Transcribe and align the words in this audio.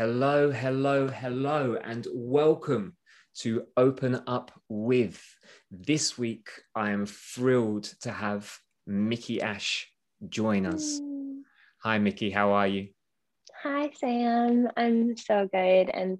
Hello, 0.00 0.50
hello, 0.50 1.08
hello, 1.08 1.76
and 1.84 2.06
welcome 2.14 2.96
to 3.34 3.66
Open 3.76 4.22
Up 4.26 4.50
With. 4.70 5.22
This 5.70 6.16
week, 6.16 6.48
I 6.74 6.92
am 6.92 7.04
thrilled 7.04 7.84
to 8.00 8.10
have 8.10 8.50
Miki 8.86 9.42
Ash 9.42 9.92
join 10.26 10.64
us. 10.64 11.00
Mm. 11.02 11.42
Hi, 11.82 11.98
Miki, 11.98 12.30
how 12.30 12.52
are 12.52 12.66
you? 12.66 12.88
Hi, 13.62 13.90
Sam. 13.94 14.68
I'm 14.74 15.18
so 15.18 15.46
good 15.52 15.90
and 15.90 16.16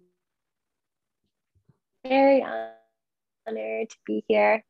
very 2.07 2.43
honored 2.43 3.89
to 3.89 3.97
be 4.05 4.23
here. 4.29 4.63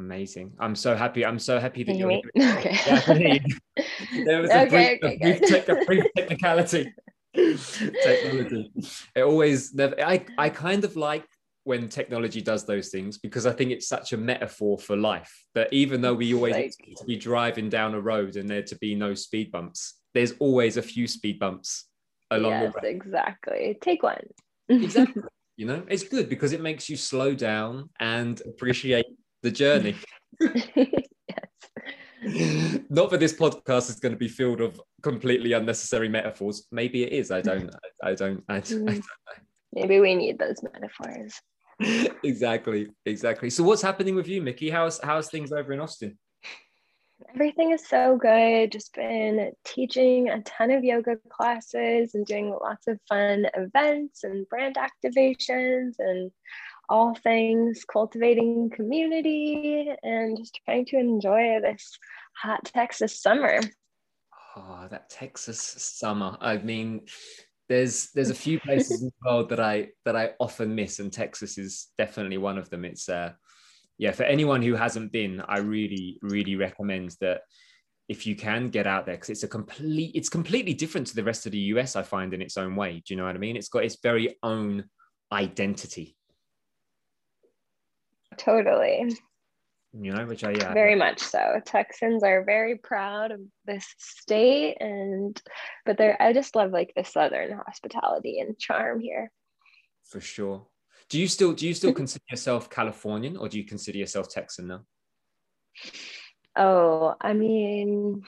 Amazing. 0.00 0.54
I'm 0.58 0.74
so 0.74 0.96
happy. 0.96 1.26
I'm 1.26 1.38
so 1.38 1.60
happy 1.60 1.82
that 1.84 1.94
you're 1.94 2.10
here. 2.10 2.20
Okay. 2.58 2.76
Yeah, 2.86 2.94
I 2.96 3.00
can 3.00 3.16
hear 3.18 3.34
you. 3.34 3.84
There 4.24 4.40
was 4.40 4.50
a 4.50 4.62
Okay, 4.66 4.98
brief, 4.98 5.14
okay, 5.14 5.14
a 5.14 5.38
brief, 5.38 5.50
tech- 5.50 5.68
a 5.68 5.84
brief 5.84 6.04
technicality. 6.16 6.92
technology. 7.34 8.72
It 9.14 9.22
always 9.22 9.74
never. 9.74 9.94
I 10.02 10.24
I 10.38 10.48
kind 10.48 10.84
of 10.84 10.96
like 10.96 11.24
when 11.64 11.88
technology 11.90 12.40
does 12.40 12.64
those 12.64 12.88
things 12.88 13.18
because 13.18 13.44
I 13.46 13.52
think 13.52 13.70
it's 13.72 13.86
such 13.86 14.14
a 14.14 14.16
metaphor 14.16 14.78
for 14.78 14.96
life 14.96 15.32
that 15.54 15.70
even 15.72 16.00
though 16.00 16.14
we 16.14 16.32
always 16.34 16.54
Like- 16.54 16.96
to 16.98 17.04
be 17.04 17.16
driving 17.16 17.68
down 17.68 17.94
a 17.94 18.00
road 18.00 18.36
and 18.36 18.48
there 18.48 18.62
to 18.62 18.76
be 18.76 18.94
no 18.94 19.12
speed 19.14 19.52
bumps, 19.52 20.00
there's 20.14 20.32
always 20.38 20.78
a 20.78 20.82
few 20.82 21.06
speed 21.06 21.38
bumps 21.38 21.84
along 22.30 22.52
yes, 22.52 22.72
the 22.74 22.80
way. 22.86 22.90
exactly. 22.94 23.78
Take 23.82 24.02
one. 24.02 24.24
Exactly. 24.70 25.22
You 25.58 25.66
know, 25.66 25.82
it's 25.88 26.04
good 26.04 26.30
because 26.30 26.52
it 26.52 26.62
makes 26.62 26.88
you 26.88 26.96
slow 26.96 27.34
down 27.34 27.90
and 28.00 28.40
appreciate 28.46 29.04
the 29.42 29.50
journey. 29.50 29.96
yes. 30.40 31.10
Not 32.90 33.10
that 33.10 33.20
this 33.20 33.32
podcast 33.32 33.88
is 33.88 33.98
going 33.98 34.12
to 34.12 34.18
be 34.18 34.28
filled 34.28 34.60
of 34.60 34.80
completely 35.02 35.52
unnecessary 35.52 36.08
metaphors. 36.08 36.66
Maybe 36.70 37.04
it 37.04 37.12
is. 37.12 37.30
I 37.30 37.40
don't. 37.40 37.70
I, 38.02 38.10
I 38.10 38.14
don't. 38.14 38.44
I, 38.48 38.56
I 38.56 38.60
mm. 38.60 39.02
Maybe 39.72 40.00
we 40.00 40.14
need 40.14 40.38
those 40.38 40.62
metaphors. 40.62 41.34
exactly. 42.22 42.88
Exactly. 43.06 43.48
So, 43.48 43.64
what's 43.64 43.82
happening 43.82 44.14
with 44.14 44.28
you, 44.28 44.42
Miki? 44.42 44.68
How's 44.68 45.00
how's 45.02 45.28
things 45.28 45.52
over 45.52 45.72
in 45.72 45.80
Austin? 45.80 46.18
Everything 47.34 47.70
is 47.72 47.86
so 47.86 48.18
good. 48.20 48.72
Just 48.72 48.94
been 48.94 49.52
teaching 49.64 50.28
a 50.30 50.42
ton 50.42 50.70
of 50.70 50.84
yoga 50.84 51.16
classes 51.30 52.14
and 52.14 52.26
doing 52.26 52.50
lots 52.50 52.86
of 52.86 52.98
fun 53.08 53.46
events 53.54 54.24
and 54.24 54.48
brand 54.48 54.76
activations 54.76 55.94
and 55.98 56.30
all 56.90 57.14
things 57.14 57.84
cultivating 57.90 58.68
community 58.68 59.88
and 60.02 60.36
just 60.36 60.58
trying 60.64 60.84
to 60.86 60.98
enjoy 60.98 61.60
this 61.62 61.98
hot 62.36 62.64
Texas 62.64 63.22
summer. 63.22 63.60
Oh, 64.56 64.88
that 64.90 65.08
Texas 65.08 65.60
summer. 65.60 66.36
I 66.40 66.58
mean, 66.58 67.02
there's 67.68 68.10
there's 68.10 68.30
a 68.30 68.34
few 68.34 68.58
places 68.58 69.02
in 69.02 69.08
the 69.08 69.30
world 69.30 69.48
that 69.50 69.60
I 69.60 69.90
that 70.04 70.16
I 70.16 70.32
often 70.40 70.74
miss, 70.74 70.98
and 70.98 71.12
Texas 71.12 71.56
is 71.56 71.88
definitely 71.96 72.38
one 72.38 72.58
of 72.58 72.68
them. 72.68 72.84
It's 72.84 73.08
uh, 73.08 73.32
yeah, 73.96 74.10
for 74.10 74.24
anyone 74.24 74.60
who 74.60 74.74
hasn't 74.74 75.12
been, 75.12 75.40
I 75.46 75.58
really 75.58 76.18
really 76.22 76.56
recommend 76.56 77.14
that 77.20 77.42
if 78.08 78.26
you 78.26 78.34
can 78.34 78.70
get 78.70 78.88
out 78.88 79.06
there 79.06 79.14
because 79.14 79.30
it's 79.30 79.44
a 79.44 79.48
complete 79.48 80.10
it's 80.16 80.28
completely 80.28 80.74
different 80.74 81.06
to 81.06 81.14
the 81.14 81.22
rest 81.22 81.46
of 81.46 81.52
the 81.52 81.58
US. 81.58 81.94
I 81.94 82.02
find 82.02 82.34
in 82.34 82.42
its 82.42 82.56
own 82.56 82.74
way. 82.74 83.02
Do 83.06 83.14
you 83.14 83.16
know 83.16 83.26
what 83.26 83.36
I 83.36 83.38
mean? 83.38 83.56
It's 83.56 83.68
got 83.68 83.84
its 83.84 83.98
very 84.02 84.36
own 84.42 84.86
identity. 85.30 86.16
Totally. 88.36 89.16
You 89.92 90.12
know, 90.12 90.24
which 90.24 90.44
I 90.44 90.52
yeah, 90.52 90.72
very 90.72 90.94
much 90.94 91.18
so 91.18 91.60
texans 91.64 92.22
are 92.22 92.44
very 92.44 92.76
proud 92.76 93.32
of 93.32 93.40
this 93.64 93.84
state 93.98 94.76
and 94.78 95.40
but 95.84 95.98
they're 95.98 96.16
i 96.22 96.32
just 96.32 96.54
love 96.54 96.70
like 96.70 96.92
the 96.94 97.04
southern 97.04 97.58
hospitality 97.66 98.38
and 98.38 98.56
charm 98.56 99.00
here 99.00 99.32
for 100.04 100.20
sure. 100.20 100.66
Do 101.08 101.18
you 101.18 101.26
still 101.26 101.52
do 101.52 101.66
you 101.66 101.74
still 101.74 101.92
consider 102.02 102.24
yourself 102.30 102.70
Californian 102.70 103.36
or 103.36 103.48
do 103.48 103.58
you 103.58 103.64
consider 103.64 103.98
yourself 103.98 104.28
Texan 104.28 104.68
now? 104.68 104.80
oh 106.56 107.14
i 107.20 107.32
mean 107.32 108.22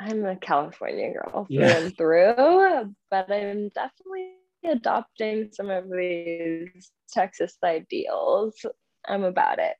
i'm 0.00 0.24
a 0.26 0.36
california 0.36 1.12
girl 1.12 1.44
through 1.46 1.58
Yeah. 1.58 1.76
and 1.78 1.96
through 1.96 2.94
but 3.10 3.30
i'm 3.30 3.68
definitely 3.68 4.34
adopting 4.64 5.50
some 5.52 5.70
of 5.70 5.84
these 5.90 6.90
texas 7.12 7.56
ideals 7.64 8.64
i'm 9.08 9.24
about 9.24 9.58
it 9.58 9.74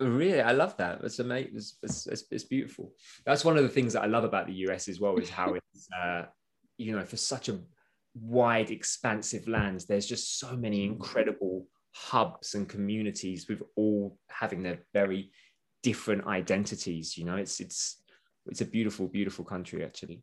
Really, 0.00 0.40
I 0.42 0.50
love 0.50 0.76
that. 0.78 1.00
It's 1.04 1.20
amazing. 1.20 1.52
It's, 1.54 1.78
it's, 1.80 2.06
it's, 2.08 2.24
it's 2.30 2.44
beautiful. 2.44 2.92
That's 3.24 3.44
one 3.44 3.56
of 3.56 3.62
the 3.62 3.68
things 3.68 3.92
that 3.92 4.02
I 4.02 4.06
love 4.06 4.24
about 4.24 4.48
the 4.48 4.66
US 4.68 4.88
as 4.88 4.98
well 4.98 5.16
is 5.16 5.30
how 5.30 5.54
it's, 5.74 5.88
uh, 5.96 6.24
you 6.78 6.96
know, 6.96 7.04
for 7.04 7.16
such 7.16 7.48
a 7.48 7.60
wide, 8.14 8.70
expansive 8.70 9.46
land, 9.46 9.84
there's 9.88 10.06
just 10.06 10.38
so 10.40 10.56
many 10.56 10.84
incredible 10.84 11.66
hubs 11.92 12.54
and 12.54 12.68
communities 12.68 13.46
with 13.48 13.62
all 13.76 14.18
having 14.28 14.64
their 14.64 14.80
very 14.92 15.30
different 15.84 16.26
identities. 16.26 17.16
You 17.16 17.24
know, 17.24 17.36
it's 17.36 17.60
it's 17.60 18.02
it's 18.46 18.60
a 18.62 18.66
beautiful, 18.66 19.06
beautiful 19.06 19.44
country 19.44 19.84
actually. 19.84 20.22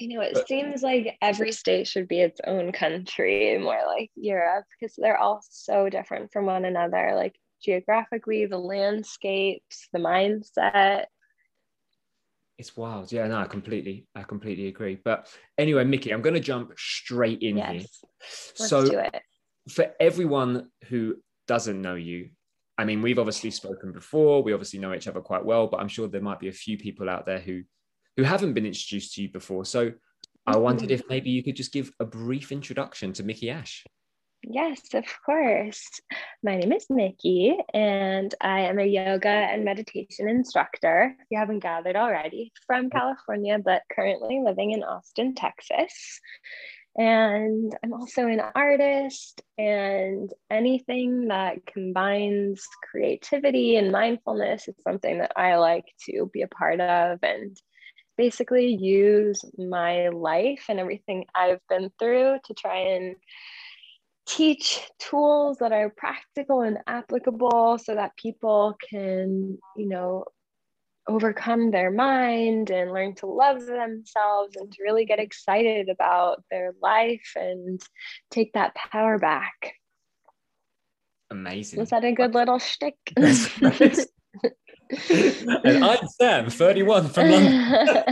I 0.00 0.06
know 0.06 0.20
it 0.22 0.34
But- 0.34 0.48
seems 0.48 0.82
like 0.82 1.16
every 1.22 1.52
state 1.52 1.86
should 1.86 2.08
be 2.08 2.20
its 2.20 2.40
own 2.46 2.72
country, 2.72 3.56
more 3.58 3.80
like 3.86 4.10
Europe, 4.16 4.64
because 4.78 4.94
they're 4.96 5.18
all 5.18 5.40
so 5.48 5.88
different 5.88 6.32
from 6.32 6.46
one 6.46 6.64
another, 6.64 7.12
like 7.14 7.36
geographically, 7.62 8.46
the 8.46 8.58
landscapes, 8.58 9.88
the 9.92 9.98
mindset. 9.98 11.04
It's 12.58 12.76
wild. 12.76 13.10
Yeah, 13.10 13.26
no, 13.28 13.38
I 13.38 13.46
completely, 13.46 14.06
I 14.14 14.22
completely 14.22 14.68
agree. 14.68 14.98
But 15.02 15.28
anyway, 15.58 15.84
Miki, 15.84 16.12
I'm 16.12 16.22
going 16.22 16.34
to 16.34 16.40
jump 16.40 16.72
straight 16.76 17.42
in 17.42 17.56
here. 17.56 17.80
Let's 17.80 18.52
so 18.54 19.04
for 19.68 19.92
everyone 19.98 20.70
who 20.88 21.16
doesn't 21.48 21.80
know 21.80 21.94
you, 21.94 22.30
I 22.78 22.84
mean, 22.84 23.02
we've 23.02 23.18
obviously 23.18 23.50
spoken 23.50 23.92
before. 23.92 24.42
We 24.42 24.52
obviously 24.52 24.78
know 24.78 24.94
each 24.94 25.08
other 25.08 25.20
quite 25.20 25.44
well, 25.44 25.66
but 25.66 25.80
I'm 25.80 25.88
sure 25.88 26.08
there 26.08 26.20
might 26.20 26.40
be 26.40 26.48
a 26.48 26.52
few 26.52 26.78
people 26.78 27.08
out 27.08 27.26
there 27.26 27.38
who 27.38 27.62
who 28.16 28.22
haven't 28.24 28.52
been 28.52 28.66
introduced 28.66 29.14
to 29.14 29.22
you 29.22 29.30
before. 29.30 29.64
So 29.64 29.92
I 30.46 30.52
mm-hmm. 30.52 30.62
wondered 30.62 30.90
if 30.90 31.02
maybe 31.08 31.30
you 31.30 31.42
could 31.42 31.56
just 31.56 31.72
give 31.72 31.90
a 32.00 32.04
brief 32.04 32.52
introduction 32.52 33.12
to 33.14 33.22
Miki 33.22 33.50
Ash. 33.50 33.84
Yes, 34.44 34.92
of 34.94 35.04
course. 35.24 36.00
My 36.42 36.56
name 36.56 36.72
is 36.72 36.86
Nikki, 36.90 37.56
and 37.72 38.34
I 38.40 38.60
am 38.62 38.80
a 38.80 38.84
yoga 38.84 39.28
and 39.28 39.64
meditation 39.64 40.28
instructor. 40.28 41.14
If 41.20 41.26
you 41.30 41.38
haven't 41.38 41.60
gathered 41.60 41.94
already, 41.94 42.52
from 42.66 42.90
California, 42.90 43.60
but 43.64 43.82
currently 43.94 44.40
living 44.44 44.72
in 44.72 44.82
Austin, 44.82 45.36
Texas. 45.36 46.20
And 46.96 47.72
I'm 47.84 47.92
also 47.92 48.26
an 48.26 48.42
artist, 48.56 49.42
and 49.58 50.28
anything 50.50 51.28
that 51.28 51.64
combines 51.64 52.66
creativity 52.90 53.76
and 53.76 53.92
mindfulness 53.92 54.66
is 54.66 54.74
something 54.82 55.18
that 55.18 55.32
I 55.36 55.56
like 55.56 55.86
to 56.10 56.28
be 56.32 56.42
a 56.42 56.48
part 56.48 56.80
of 56.80 57.20
and 57.22 57.56
basically 58.18 58.74
use 58.74 59.40
my 59.56 60.08
life 60.08 60.64
and 60.68 60.80
everything 60.80 61.26
I've 61.34 61.60
been 61.68 61.90
through 61.98 62.38
to 62.44 62.54
try 62.54 62.78
and 62.78 63.16
teach 64.26 64.80
tools 64.98 65.58
that 65.58 65.72
are 65.72 65.90
practical 65.90 66.60
and 66.60 66.78
applicable 66.86 67.78
so 67.78 67.94
that 67.94 68.16
people 68.16 68.76
can, 68.88 69.58
you 69.76 69.88
know, 69.88 70.24
overcome 71.08 71.70
their 71.70 71.90
mind 71.90 72.70
and 72.70 72.92
learn 72.92 73.14
to 73.16 73.26
love 73.26 73.64
themselves 73.66 74.56
and 74.56 74.72
to 74.72 74.82
really 74.82 75.04
get 75.04 75.18
excited 75.18 75.88
about 75.88 76.42
their 76.50 76.72
life 76.80 77.32
and 77.34 77.82
take 78.30 78.52
that 78.52 78.74
power 78.74 79.18
back. 79.18 79.74
Amazing. 81.30 81.80
Was 81.80 81.90
that 81.90 82.04
a 82.04 82.12
good 82.12 82.34
little 82.34 82.58
shtick? 82.58 82.96
And 85.64 85.84
I'm 85.84 86.06
Sam, 86.08 86.50
31 86.50 87.08
from 87.08 87.30
London. 87.30 88.02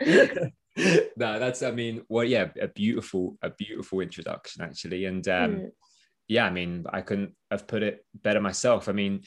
no, 1.16 1.38
that's 1.38 1.62
I 1.62 1.70
mean, 1.70 2.02
well, 2.08 2.24
yeah, 2.24 2.48
a 2.60 2.68
beautiful, 2.68 3.36
a 3.42 3.50
beautiful 3.50 4.00
introduction 4.00 4.62
actually, 4.62 5.04
and 5.04 5.26
um, 5.28 5.50
Mm. 5.52 5.70
yeah, 6.28 6.46
I 6.46 6.50
mean, 6.50 6.84
I 6.90 7.02
couldn't 7.02 7.34
have 7.50 7.66
put 7.66 7.82
it 7.82 8.04
better 8.14 8.40
myself. 8.40 8.88
I 8.88 8.92
mean, 8.92 9.22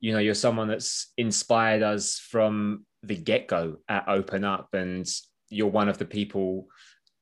you 0.00 0.12
know, 0.12 0.18
you're 0.18 0.34
someone 0.34 0.68
that's 0.68 1.12
inspired 1.16 1.82
us 1.82 2.18
from 2.18 2.84
the 3.04 3.14
get 3.16 3.46
go 3.46 3.76
at 3.88 4.08
Open 4.08 4.44
Up, 4.44 4.70
and 4.74 5.06
you're 5.50 5.68
one 5.68 5.88
of 5.88 5.98
the 5.98 6.04
people. 6.04 6.66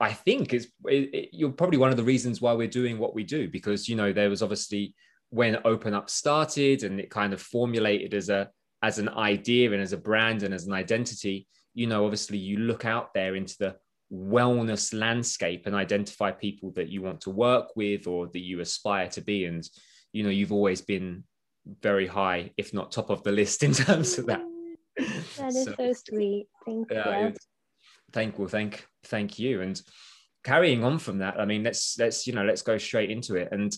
I 0.00 0.12
think 0.12 0.52
is 0.52 0.70
it, 0.86 1.14
it- 1.14 1.28
you're 1.32 1.52
probably 1.52 1.78
one 1.78 1.90
of 1.90 1.96
the 1.96 2.02
reasons 2.04 2.40
why 2.40 2.52
we're 2.54 2.68
doing 2.68 2.98
what 2.98 3.14
we 3.14 3.24
do 3.24 3.48
because 3.48 3.88
you 3.88 3.96
know 3.96 4.12
there 4.12 4.28
was 4.30 4.42
obviously 4.42 4.94
when 5.30 5.58
Open 5.64 5.92
Up 5.94 6.08
started 6.10 6.82
and 6.82 7.00
it 7.00 7.10
kind 7.10 7.32
of 7.32 7.40
formulated 7.42 8.14
as 8.14 8.28
a 8.28 8.48
as 8.82 8.98
an 8.98 9.08
idea 9.08 9.72
and 9.72 9.80
as 9.82 9.92
a 9.92 9.96
brand 9.98 10.42
and 10.42 10.54
as 10.54 10.66
an 10.66 10.72
identity. 10.72 11.46
You 11.76 11.86
know, 11.86 12.04
obviously 12.04 12.38
you 12.38 12.56
look 12.58 12.84
out 12.84 13.14
there 13.14 13.36
into 13.36 13.54
the 13.58 13.76
wellness 14.12 14.92
landscape 14.92 15.66
and 15.66 15.76
identify 15.76 16.32
people 16.32 16.72
that 16.72 16.88
you 16.88 17.02
want 17.02 17.20
to 17.20 17.30
work 17.30 17.76
with 17.76 18.08
or 18.08 18.26
that 18.26 18.42
you 18.42 18.60
aspire 18.60 19.08
to 19.08 19.20
be 19.20 19.46
and 19.46 19.68
you 20.12 20.22
know 20.22 20.30
you've 20.30 20.52
always 20.52 20.80
been 20.80 21.24
very 21.82 22.06
high 22.06 22.52
if 22.56 22.72
not 22.72 22.92
top 22.92 23.10
of 23.10 23.24
the 23.24 23.32
list 23.32 23.62
in 23.64 23.72
terms 23.72 24.16
of 24.16 24.26
that 24.26 24.40
That 25.38 25.48
is 25.48 25.64
so, 25.64 25.92
sweet. 26.08 26.46
Thank 26.64 26.88
you. 26.92 27.34
thank 28.12 28.38
well 28.38 28.46
thank 28.46 28.86
thank 29.02 29.40
you 29.40 29.60
and 29.60 29.82
carrying 30.46 30.84
on 30.84 30.96
from 31.00 31.18
that, 31.18 31.40
I 31.40 31.44
mean, 31.44 31.64
let's 31.64 31.98
let's 31.98 32.26
you 32.26 32.32
know 32.32 32.44
let's 32.44 32.62
go 32.62 32.78
straight 32.78 33.10
into 33.10 33.34
it. 33.34 33.48
And 33.50 33.76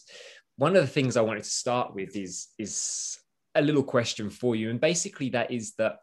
one 0.56 0.76
of 0.76 0.82
the 0.82 0.94
things 0.96 1.16
I 1.16 1.22
wanted 1.22 1.44
to 1.44 1.50
start 1.50 1.94
with 1.94 2.14
is 2.14 2.48
is 2.58 3.18
a 3.54 3.62
little 3.62 3.82
question 3.82 4.28
for 4.28 4.54
you, 4.54 4.68
and 4.68 4.78
basically 4.80 5.30
that 5.30 5.50
is 5.50 5.72
that 5.78 5.96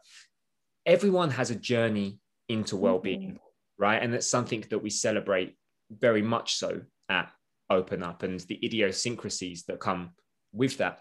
everyone 0.86 1.30
has 1.30 1.50
a 1.50 1.56
journey 1.56 2.18
into 2.48 2.76
well-being, 2.76 3.32
mm-hmm. 3.32 3.82
right? 3.82 4.02
And 4.02 4.14
that's 4.14 4.26
something 4.26 4.64
that 4.70 4.78
we 4.78 4.90
celebrate 4.90 5.56
very 5.90 6.22
much 6.22 6.54
so 6.54 6.80
at 7.08 7.30
Open 7.68 8.02
Up, 8.02 8.22
and 8.22 8.38
the 8.40 8.64
idiosyncrasies 8.64 9.64
that 9.64 9.80
come 9.80 10.10
with 10.52 10.78
that. 10.78 11.00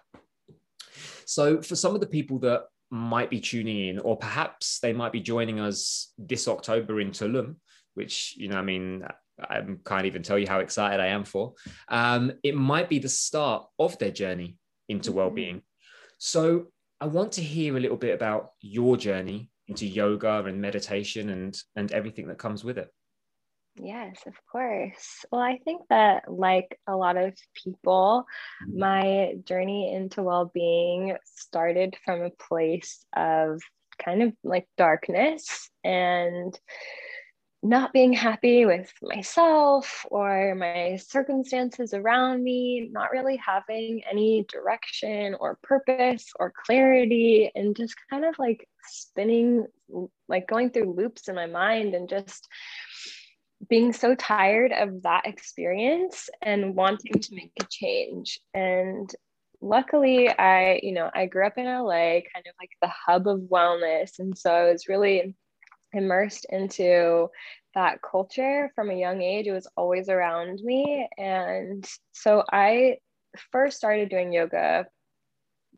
So, 1.26 1.62
for 1.62 1.76
some 1.76 1.94
of 1.94 2.02
the 2.02 2.08
people 2.08 2.40
that 2.40 2.64
might 2.90 3.30
be 3.30 3.40
tuning 3.40 3.88
in, 3.90 4.00
or 4.00 4.18
perhaps 4.18 4.80
they 4.80 4.94
might 4.94 5.12
be 5.12 5.20
joining 5.20 5.60
us 5.60 6.12
this 6.18 6.48
October 6.48 7.00
in 7.00 7.12
Tulum, 7.12 7.56
which, 7.94 8.36
you 8.38 8.48
know, 8.48 8.58
I 8.58 8.64
mean, 8.64 9.06
I 9.40 9.62
can't 9.86 10.06
even 10.06 10.24
tell 10.24 10.40
you 10.40 10.48
how 10.48 10.60
excited 10.60 11.00
I 11.00 11.08
am 11.08 11.24
for. 11.24 11.54
Um, 11.88 12.32
it 12.44 12.56
might 12.56 12.90
be 12.90 13.00
the 13.00 13.10
start 13.10 13.66
of 13.78 13.98
their 14.00 14.12
journey 14.12 14.58
into 14.90 15.10
mm-hmm. 15.10 15.20
well-being. 15.20 15.62
So 16.18 16.68
I 17.00 17.08
want 17.08 17.34
to 17.34 17.42
hear 17.42 17.76
a 17.76 17.80
little 17.80 17.98
bit 17.98 18.16
about 18.16 18.52
your 18.62 18.98
journey 18.98 19.52
into 19.68 19.86
yoga 19.86 20.44
and 20.46 20.62
meditation 20.62 21.30
and 21.30 21.58
and 21.76 21.92
everything 21.92 22.28
that 22.28 22.38
comes 22.38 22.64
with 22.64 22.78
it. 22.78 22.90
Yes, 23.78 24.24
of 24.26 24.34
course. 24.50 25.26
Well, 25.32 25.42
I 25.42 25.60
think 25.66 25.82
that, 25.90 26.32
like 26.32 26.80
a 26.88 26.96
lot 26.96 27.18
of 27.18 27.34
people, 27.54 28.26
mm-hmm. 28.64 28.80
my 28.80 29.34
journey 29.44 29.94
into 29.94 30.24
well 30.24 30.50
being 30.54 31.18
started 31.26 31.98
from 32.06 32.22
a 32.22 32.30
place 32.30 33.06
of 33.16 33.62
kind 34.04 34.24
of 34.24 34.34
like 34.44 34.68
darkness 34.78 35.70
and 35.84 36.58
not 37.70 37.92
being 37.94 38.14
happy 38.14 38.66
with 38.66 38.94
myself 39.02 40.06
or 40.12 40.54
my 40.54 40.98
circumstances 40.98 41.96
around 41.96 42.44
me, 42.44 42.90
not 42.92 43.12
really 43.12 43.38
having 43.38 44.04
any 44.10 44.46
direction 44.48 45.36
or 45.40 45.58
purpose 45.64 46.28
or 46.40 46.54
clarity, 46.66 47.52
and 47.56 47.76
just 47.76 47.96
kind 48.10 48.24
of 48.24 48.38
like 48.38 48.68
spinning, 48.84 49.66
like 50.28 50.48
going 50.48 50.70
through 50.70 50.94
loops 50.94 51.28
in 51.28 51.34
my 51.34 51.48
mind 51.48 51.96
and 51.96 52.08
just 52.08 52.48
being 53.68 53.92
so 53.92 54.14
tired 54.14 54.72
of 54.72 55.02
that 55.02 55.26
experience 55.26 56.30
and 56.44 56.76
wanting 56.76 57.20
to 57.20 57.34
make 57.34 57.52
a 57.60 57.66
change. 57.72 58.40
And 58.54 59.10
luckily, 59.60 60.30
I, 60.30 60.80
you 60.84 60.92
know, 60.92 61.10
I 61.16 61.26
grew 61.26 61.48
up 61.48 61.58
in 61.58 61.66
LA, 61.66 62.22
kind 62.32 62.46
of 62.48 62.54
like 62.60 62.70
the 62.82 62.90
hub 62.90 63.28
of 63.28 63.40
wellness. 63.40 64.20
And 64.20 64.38
so 64.38 64.52
I 64.52 64.72
was 64.72 64.88
really 64.88 65.34
immersed 65.96 66.46
into 66.50 67.30
that 67.74 68.02
culture 68.02 68.72
from 68.76 68.90
a 68.90 69.00
young 69.00 69.22
age. 69.22 69.48
It 69.48 69.52
was 69.52 69.68
always 69.76 70.10
around 70.10 70.62
me. 70.64 71.08
And 71.18 71.88
so 72.14 72.44
I 72.52 72.98
first 73.52 73.78
started 73.78 74.10
doing 74.10 74.32
yoga 74.32 74.86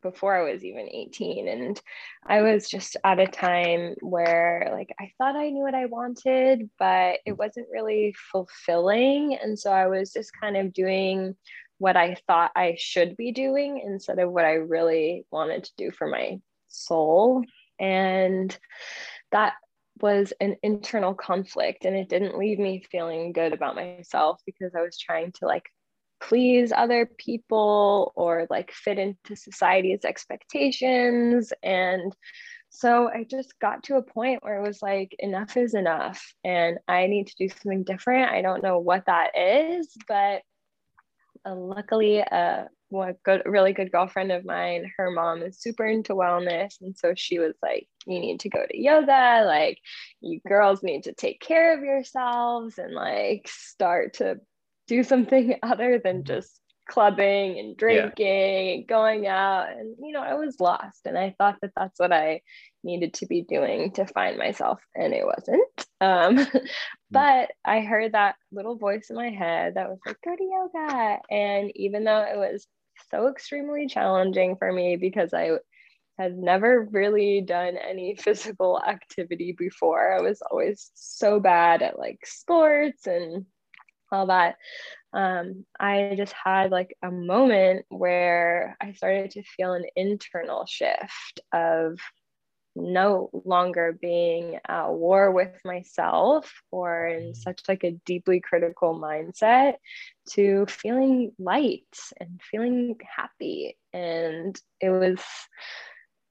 before 0.03 0.35
I 0.35 0.51
was 0.51 0.63
even 0.63 0.87
18. 0.89 1.47
And 1.47 1.81
I 2.25 2.41
was 2.41 2.69
just 2.69 2.97
at 3.03 3.19
a 3.19 3.25
time 3.27 3.95
where, 4.01 4.69
like, 4.71 4.93
I 4.99 5.11
thought 5.17 5.35
I 5.35 5.49
knew 5.49 5.63
what 5.63 5.73
I 5.75 5.85
wanted, 5.85 6.69
but 6.77 7.19
it 7.25 7.33
wasn't 7.33 7.67
really 7.71 8.13
fulfilling. 8.31 9.37
And 9.41 9.57
so 9.57 9.71
I 9.71 9.87
was 9.87 10.13
just 10.13 10.31
kind 10.39 10.55
of 10.55 10.73
doing 10.73 11.35
what 11.79 11.97
I 11.97 12.15
thought 12.27 12.51
I 12.55 12.75
should 12.77 13.17
be 13.17 13.31
doing 13.31 13.81
instead 13.85 14.19
of 14.19 14.31
what 14.31 14.45
I 14.45 14.53
really 14.53 15.25
wanted 15.31 15.63
to 15.63 15.71
do 15.77 15.91
for 15.91 16.07
my 16.07 16.39
soul. 16.67 17.43
And 17.79 18.57
that 19.31 19.53
was 20.01 20.33
an 20.39 20.55
internal 20.63 21.13
conflict 21.13 21.85
and 21.85 21.95
it 21.95 22.09
didn't 22.09 22.37
leave 22.37 22.59
me 22.59 22.83
feeling 22.91 23.31
good 23.33 23.53
about 23.53 23.75
myself 23.75 24.41
because 24.45 24.73
I 24.75 24.81
was 24.81 24.97
trying 24.97 25.31
to 25.33 25.45
like 25.45 25.65
please 26.19 26.71
other 26.71 27.05
people 27.05 28.11
or 28.15 28.47
like 28.49 28.71
fit 28.71 28.97
into 28.97 29.35
society's 29.35 30.03
expectations 30.03 31.53
and 31.61 32.13
so 32.69 33.09
I 33.09 33.23
just 33.23 33.57
got 33.59 33.83
to 33.83 33.95
a 33.95 34.03
point 34.03 34.43
where 34.43 34.61
it 34.61 34.67
was 34.67 34.81
like 34.81 35.15
enough 35.19 35.57
is 35.57 35.73
enough 35.73 36.21
and 36.43 36.77
I 36.87 37.07
need 37.07 37.27
to 37.27 37.35
do 37.39 37.49
something 37.49 37.83
different. 37.83 38.31
I 38.31 38.41
don't 38.41 38.61
know 38.61 38.79
what 38.79 39.05
that 39.05 39.37
is, 39.37 39.95
but 40.07 40.41
uh, 41.45 41.55
luckily 41.55 42.21
uh, 42.21 42.65
one 42.89 43.15
good 43.23 43.41
really 43.45 43.73
good 43.73 43.91
girlfriend 43.91 44.31
of 44.31 44.45
mine. 44.45 44.91
Her 44.97 45.11
mom 45.11 45.41
is 45.41 45.59
super 45.59 45.85
into 45.85 46.13
wellness. 46.13 46.75
And 46.81 46.95
so 46.97 47.13
she 47.15 47.39
was 47.39 47.53
like 47.61 47.87
you 48.05 48.19
need 48.19 48.39
to 48.41 48.49
go 48.49 48.65
to 48.65 48.81
yoga. 48.81 49.43
Like 49.45 49.79
you 50.21 50.39
girls 50.47 50.83
need 50.83 51.03
to 51.03 51.13
take 51.13 51.41
care 51.41 51.77
of 51.77 51.83
yourselves 51.83 52.77
and 52.77 52.93
like 52.93 53.47
start 53.47 54.15
to 54.15 54.39
do 54.87 55.03
something 55.03 55.55
other 55.63 55.99
than 56.03 56.17
mm-hmm. 56.17 56.27
just 56.27 56.59
clubbing 56.89 57.59
and 57.59 57.75
drinking 57.75 58.25
yeah. 58.25 58.73
and 58.75 58.87
going 58.87 59.27
out. 59.27 59.69
And 59.69 59.95
you 59.99 60.13
know 60.13 60.21
i 60.21 60.35
was 60.35 60.59
lost. 60.59 61.01
And 61.05 61.17
i 61.17 61.35
thought 61.37 61.57
that 61.61 61.71
that's 61.75 61.99
what 61.99 62.13
i 62.13 62.41
needed 62.83 63.15
to 63.15 63.25
be 63.25 63.41
doing 63.41 63.91
to 63.91 64.05
find 64.05 64.37
myself. 64.37 64.79
And 64.95 65.13
it 65.13 65.25
wasn't. 65.25 65.87
Um, 65.99 66.37
mm. 66.45 66.67
but 67.11 67.51
i 67.65 67.81
heard 67.81 68.13
that 68.13 68.35
little 68.53 68.77
voice 68.77 69.07
in 69.09 69.17
my 69.17 69.29
head 69.29 69.75
that 69.75 69.89
was 69.89 69.99
like 70.05 70.17
go 70.23 70.33
to 70.33 70.43
yoga. 70.43 71.19
And 71.29 71.71
even 71.75 72.05
though 72.05 72.21
it 72.21 72.37
was 72.37 72.65
so 73.09 73.27
extremely 73.27 73.87
challenging 73.87 74.55
for 74.57 74.71
me 74.71 74.95
because 74.95 75.33
I 75.33 75.57
had 76.17 76.37
never 76.37 76.87
really 76.91 77.41
done 77.41 77.77
any 77.77 78.15
physical 78.19 78.81
activity 78.81 79.55
before. 79.57 80.13
I 80.13 80.21
was 80.21 80.41
always 80.41 80.91
so 80.95 81.39
bad 81.39 81.81
at 81.81 81.99
like 81.99 82.19
sports 82.25 83.07
and 83.07 83.45
all 84.11 84.27
that. 84.27 84.55
Um, 85.13 85.65
I 85.79 86.15
just 86.17 86.33
had 86.33 86.71
like 86.71 86.95
a 87.03 87.11
moment 87.11 87.85
where 87.89 88.77
I 88.81 88.93
started 88.93 89.31
to 89.31 89.43
feel 89.43 89.73
an 89.73 89.85
internal 89.95 90.65
shift 90.65 91.41
of 91.53 91.99
no 92.77 93.29
longer 93.45 93.97
being 93.99 94.59
at 94.67 94.89
war 94.89 95.31
with 95.31 95.59
myself 95.65 96.51
or 96.71 97.07
in 97.07 97.31
mm. 97.31 97.35
such 97.35 97.61
like 97.67 97.83
a 97.83 97.99
deeply 98.05 98.39
critical 98.39 98.99
mindset 98.99 99.75
to 100.29 100.65
feeling 100.67 101.31
light 101.39 101.85
and 102.19 102.39
feeling 102.51 102.95
happy. 103.15 103.77
And 103.93 104.59
it 104.79 104.89
was 104.89 105.21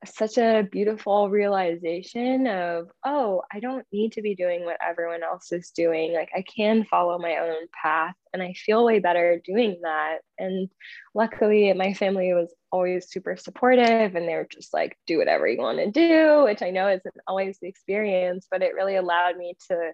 such 0.04 0.38
a 0.38 0.68
beautiful 0.70 1.30
realization 1.30 2.46
of 2.46 2.88
oh 3.04 3.42
i 3.52 3.58
don't 3.58 3.86
need 3.92 4.12
to 4.12 4.22
be 4.22 4.36
doing 4.36 4.64
what 4.64 4.76
everyone 4.86 5.22
else 5.22 5.52
is 5.52 5.70
doing. 5.70 6.12
Like 6.12 6.30
i 6.34 6.42
can 6.42 6.84
follow 6.84 7.18
my 7.18 7.38
own 7.38 7.66
path 7.82 8.14
and 8.32 8.42
i 8.42 8.52
feel 8.52 8.84
way 8.84 8.98
better 8.98 9.40
doing 9.44 9.80
that. 9.82 10.18
And 10.38 10.68
luckily 11.14 11.72
my 11.72 11.94
family 11.94 12.32
was 12.34 12.54
always 12.76 13.08
super 13.10 13.36
supportive 13.36 14.14
and 14.14 14.28
they 14.28 14.34
were 14.34 14.48
just 14.50 14.74
like 14.74 14.98
do 15.06 15.16
whatever 15.18 15.48
you 15.48 15.58
want 15.58 15.78
to 15.78 15.90
do 15.90 16.44
which 16.44 16.62
i 16.62 16.70
know 16.70 16.88
isn't 16.88 17.14
always 17.26 17.58
the 17.58 17.68
experience 17.68 18.46
but 18.50 18.62
it 18.62 18.74
really 18.74 18.96
allowed 18.96 19.36
me 19.36 19.56
to 19.66 19.92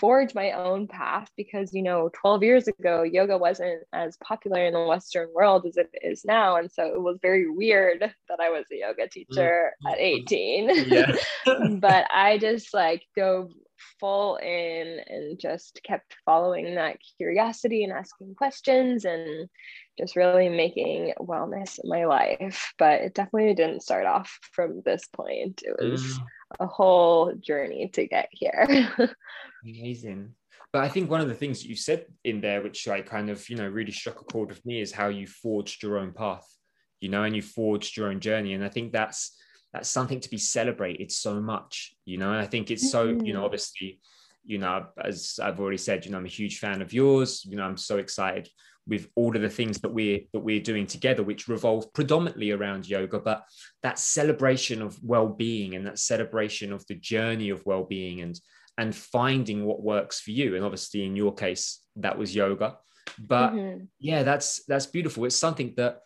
forge 0.00 0.34
my 0.34 0.52
own 0.52 0.86
path 0.86 1.28
because 1.36 1.74
you 1.74 1.82
know 1.82 2.08
12 2.14 2.42
years 2.42 2.68
ago 2.68 3.02
yoga 3.02 3.36
wasn't 3.36 3.82
as 3.92 4.16
popular 4.18 4.64
in 4.64 4.72
the 4.72 4.84
western 4.84 5.28
world 5.34 5.66
as 5.66 5.76
it 5.76 5.90
is 6.02 6.24
now 6.24 6.56
and 6.56 6.70
so 6.70 6.86
it 6.86 7.02
was 7.02 7.18
very 7.20 7.50
weird 7.50 8.00
that 8.00 8.40
i 8.40 8.48
was 8.48 8.64
a 8.72 8.76
yoga 8.76 9.08
teacher 9.08 9.72
mm-hmm. 9.84 9.92
at 9.92 9.98
18 9.98 10.70
yeah. 10.86 11.12
but 11.80 12.06
i 12.10 12.38
just 12.38 12.72
like 12.72 13.02
dove 13.16 13.50
full 14.00 14.36
in 14.36 15.00
and 15.06 15.38
just 15.38 15.80
kept 15.84 16.14
following 16.24 16.74
that 16.74 16.98
curiosity 17.16 17.84
and 17.84 17.92
asking 17.92 18.34
questions 18.34 19.04
and 19.04 19.48
just 19.98 20.16
really 20.16 20.48
making 20.48 21.12
wellness 21.20 21.78
my 21.84 22.04
life 22.04 22.72
but 22.78 23.00
it 23.00 23.14
definitely 23.14 23.54
didn't 23.54 23.82
start 23.82 24.06
off 24.06 24.38
from 24.52 24.82
this 24.84 25.02
point 25.12 25.62
it 25.64 25.76
was 25.82 26.02
mm. 26.02 26.24
a 26.60 26.66
whole 26.66 27.32
journey 27.40 27.88
to 27.92 28.06
get 28.06 28.28
here 28.32 28.88
Amazing. 29.64 30.34
But 30.72 30.84
I 30.84 30.88
think 30.88 31.10
one 31.10 31.20
of 31.20 31.28
the 31.28 31.34
things 31.34 31.62
that 31.62 31.68
you 31.68 31.76
said 31.76 32.06
in 32.24 32.40
there, 32.40 32.62
which 32.62 32.86
I 32.88 33.00
kind 33.00 33.30
of, 33.30 33.48
you 33.48 33.56
know, 33.56 33.68
really 33.68 33.92
struck 33.92 34.20
a 34.20 34.24
chord 34.24 34.50
with 34.50 34.64
me 34.66 34.80
is 34.80 34.92
how 34.92 35.08
you 35.08 35.26
forged 35.26 35.82
your 35.82 35.98
own 35.98 36.12
path, 36.12 36.46
you 37.00 37.08
know, 37.08 37.24
and 37.24 37.34
you 37.34 37.42
forged 37.42 37.96
your 37.96 38.08
own 38.08 38.20
journey. 38.20 38.52
And 38.52 38.64
I 38.64 38.68
think 38.68 38.92
that's 38.92 39.34
that's 39.72 39.88
something 39.88 40.20
to 40.20 40.30
be 40.30 40.38
celebrated 40.38 41.12
so 41.12 41.40
much, 41.40 41.94
you 42.04 42.18
know. 42.18 42.32
And 42.32 42.40
I 42.40 42.46
think 42.46 42.70
it's 42.70 42.90
so, 42.90 43.04
you 43.04 43.32
know, 43.32 43.42
mm. 43.42 43.44
obviously, 43.44 44.00
you 44.44 44.58
know, 44.58 44.86
as 45.02 45.38
I've 45.42 45.60
already 45.60 45.76
said, 45.78 46.04
you 46.04 46.10
know, 46.10 46.18
I'm 46.18 46.24
a 46.24 46.28
huge 46.28 46.58
fan 46.58 46.80
of 46.80 46.92
yours. 46.92 47.44
You 47.44 47.56
know, 47.56 47.64
I'm 47.64 47.76
so 47.76 47.98
excited 47.98 48.48
with 48.86 49.08
all 49.14 49.36
of 49.36 49.42
the 49.42 49.50
things 49.50 49.78
that 49.80 49.92
we're 49.92 50.20
that 50.32 50.40
we're 50.40 50.62
doing 50.62 50.86
together, 50.86 51.22
which 51.22 51.48
revolve 51.48 51.92
predominantly 51.92 52.50
around 52.50 52.88
yoga, 52.88 53.18
but 53.18 53.44
that 53.82 53.98
celebration 53.98 54.80
of 54.80 54.98
well-being 55.02 55.74
and 55.74 55.86
that 55.86 55.98
celebration 55.98 56.72
of 56.72 56.86
the 56.86 56.94
journey 56.94 57.50
of 57.50 57.64
well-being 57.66 58.22
and 58.22 58.40
and 58.78 58.94
finding 58.94 59.66
what 59.66 59.82
works 59.82 60.20
for 60.20 60.30
you 60.30 60.54
and 60.54 60.64
obviously 60.64 61.04
in 61.04 61.16
your 61.16 61.34
case 61.34 61.80
that 61.96 62.16
was 62.16 62.34
yoga 62.34 62.76
but 63.18 63.50
mm-hmm. 63.50 63.84
yeah 63.98 64.22
that's 64.22 64.64
that's 64.66 64.86
beautiful 64.86 65.24
it's 65.24 65.36
something 65.36 65.74
that 65.76 65.98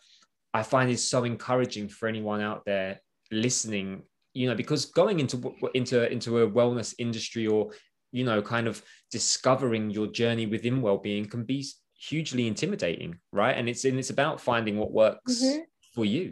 i 0.53 0.63
find 0.63 0.89
is 0.89 1.07
so 1.07 1.23
encouraging 1.23 1.87
for 1.87 2.07
anyone 2.07 2.41
out 2.41 2.65
there 2.65 2.99
listening 3.33 4.03
you 4.33 4.47
know 4.47 4.55
because 4.55 4.85
going 4.85 5.19
into 5.19 5.53
into 5.73 6.11
into 6.11 6.39
a 6.39 6.49
wellness 6.49 6.93
industry 6.97 7.47
or 7.47 7.71
you 8.11 8.23
know 8.23 8.41
kind 8.41 8.67
of 8.67 8.81
discovering 9.11 9.89
your 9.89 10.07
journey 10.07 10.45
within 10.45 10.81
well-being 10.81 11.25
can 11.25 11.43
be 11.43 11.65
hugely 12.07 12.47
intimidating 12.47 13.17
right? 13.31 13.57
And 13.57 13.69
it's 13.69 13.85
and 13.85 13.97
it's 13.97 14.09
about 14.09 14.41
finding 14.41 14.77
what 14.77 14.91
works 14.91 15.43
mm-hmm. 15.43 15.61
for 15.93 16.05
you. 16.05 16.31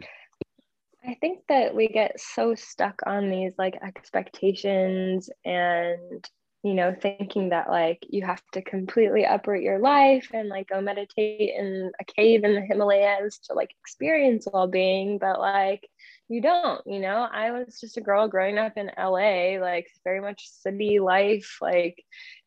I 1.06 1.16
think 1.20 1.40
that 1.48 1.74
we 1.74 1.88
get 1.88 2.20
so 2.20 2.54
stuck 2.54 3.00
on 3.06 3.28
these 3.28 3.52
like 3.58 3.76
expectations 3.82 5.28
and 5.44 6.28
you 6.62 6.74
know 6.74 6.94
thinking 7.00 7.48
that 7.48 7.68
like 7.68 8.06
you 8.08 8.24
have 8.24 8.42
to 8.52 8.62
completely 8.62 9.24
uproot 9.24 9.64
your 9.64 9.80
life 9.80 10.28
and 10.32 10.48
like 10.48 10.68
go 10.68 10.80
meditate 10.80 11.54
in 11.58 11.90
a 12.00 12.04
cave 12.04 12.44
in 12.44 12.54
the 12.54 12.60
Himalayas 12.60 13.38
to 13.44 13.54
like 13.54 13.70
experience 13.80 14.46
well-being. 14.52 15.18
But 15.18 15.40
like 15.40 15.88
you 16.28 16.40
don't 16.40 16.80
you 16.86 17.00
know 17.00 17.26
I 17.30 17.50
was 17.50 17.78
just 17.80 17.96
a 17.96 18.00
girl 18.00 18.28
growing 18.28 18.58
up 18.58 18.76
in 18.76 18.90
LA 18.98 19.58
like 19.60 19.86
very 20.04 20.20
much 20.20 20.48
city 20.48 20.98
life 20.98 21.58
like 21.60 22.02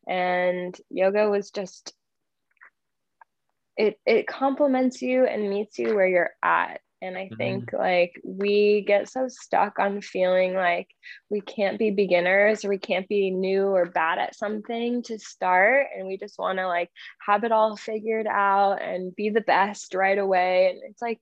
and 0.08 0.76
yoga 0.90 1.28
was 1.28 1.50
just 1.50 1.92
it 3.76 3.98
it 4.06 4.26
complements 4.26 5.02
you 5.02 5.26
and 5.26 5.50
meets 5.50 5.78
you 5.78 5.94
where 5.94 6.08
you're 6.08 6.32
at 6.42 6.80
and 7.02 7.16
I 7.16 7.24
mm-hmm. 7.26 7.36
think 7.36 7.72
like 7.72 8.20
we 8.24 8.82
get 8.86 9.08
so 9.08 9.28
stuck 9.28 9.78
on 9.78 10.00
feeling 10.00 10.54
like 10.54 10.88
we 11.30 11.40
can't 11.40 11.78
be 11.78 11.90
beginners 11.90 12.64
or 12.64 12.70
we 12.70 12.78
can't 12.78 13.06
be 13.06 13.30
new 13.30 13.66
or 13.66 13.84
bad 13.86 14.18
at 14.18 14.34
something 14.34 15.02
to 15.04 15.18
start. 15.18 15.88
And 15.96 16.06
we 16.06 16.16
just 16.16 16.38
want 16.38 16.58
to 16.58 16.66
like 16.66 16.90
have 17.26 17.44
it 17.44 17.52
all 17.52 17.76
figured 17.76 18.26
out 18.26 18.82
and 18.82 19.14
be 19.14 19.28
the 19.28 19.42
best 19.42 19.94
right 19.94 20.18
away. 20.18 20.70
And 20.70 20.90
it's 20.90 21.02
like 21.02 21.20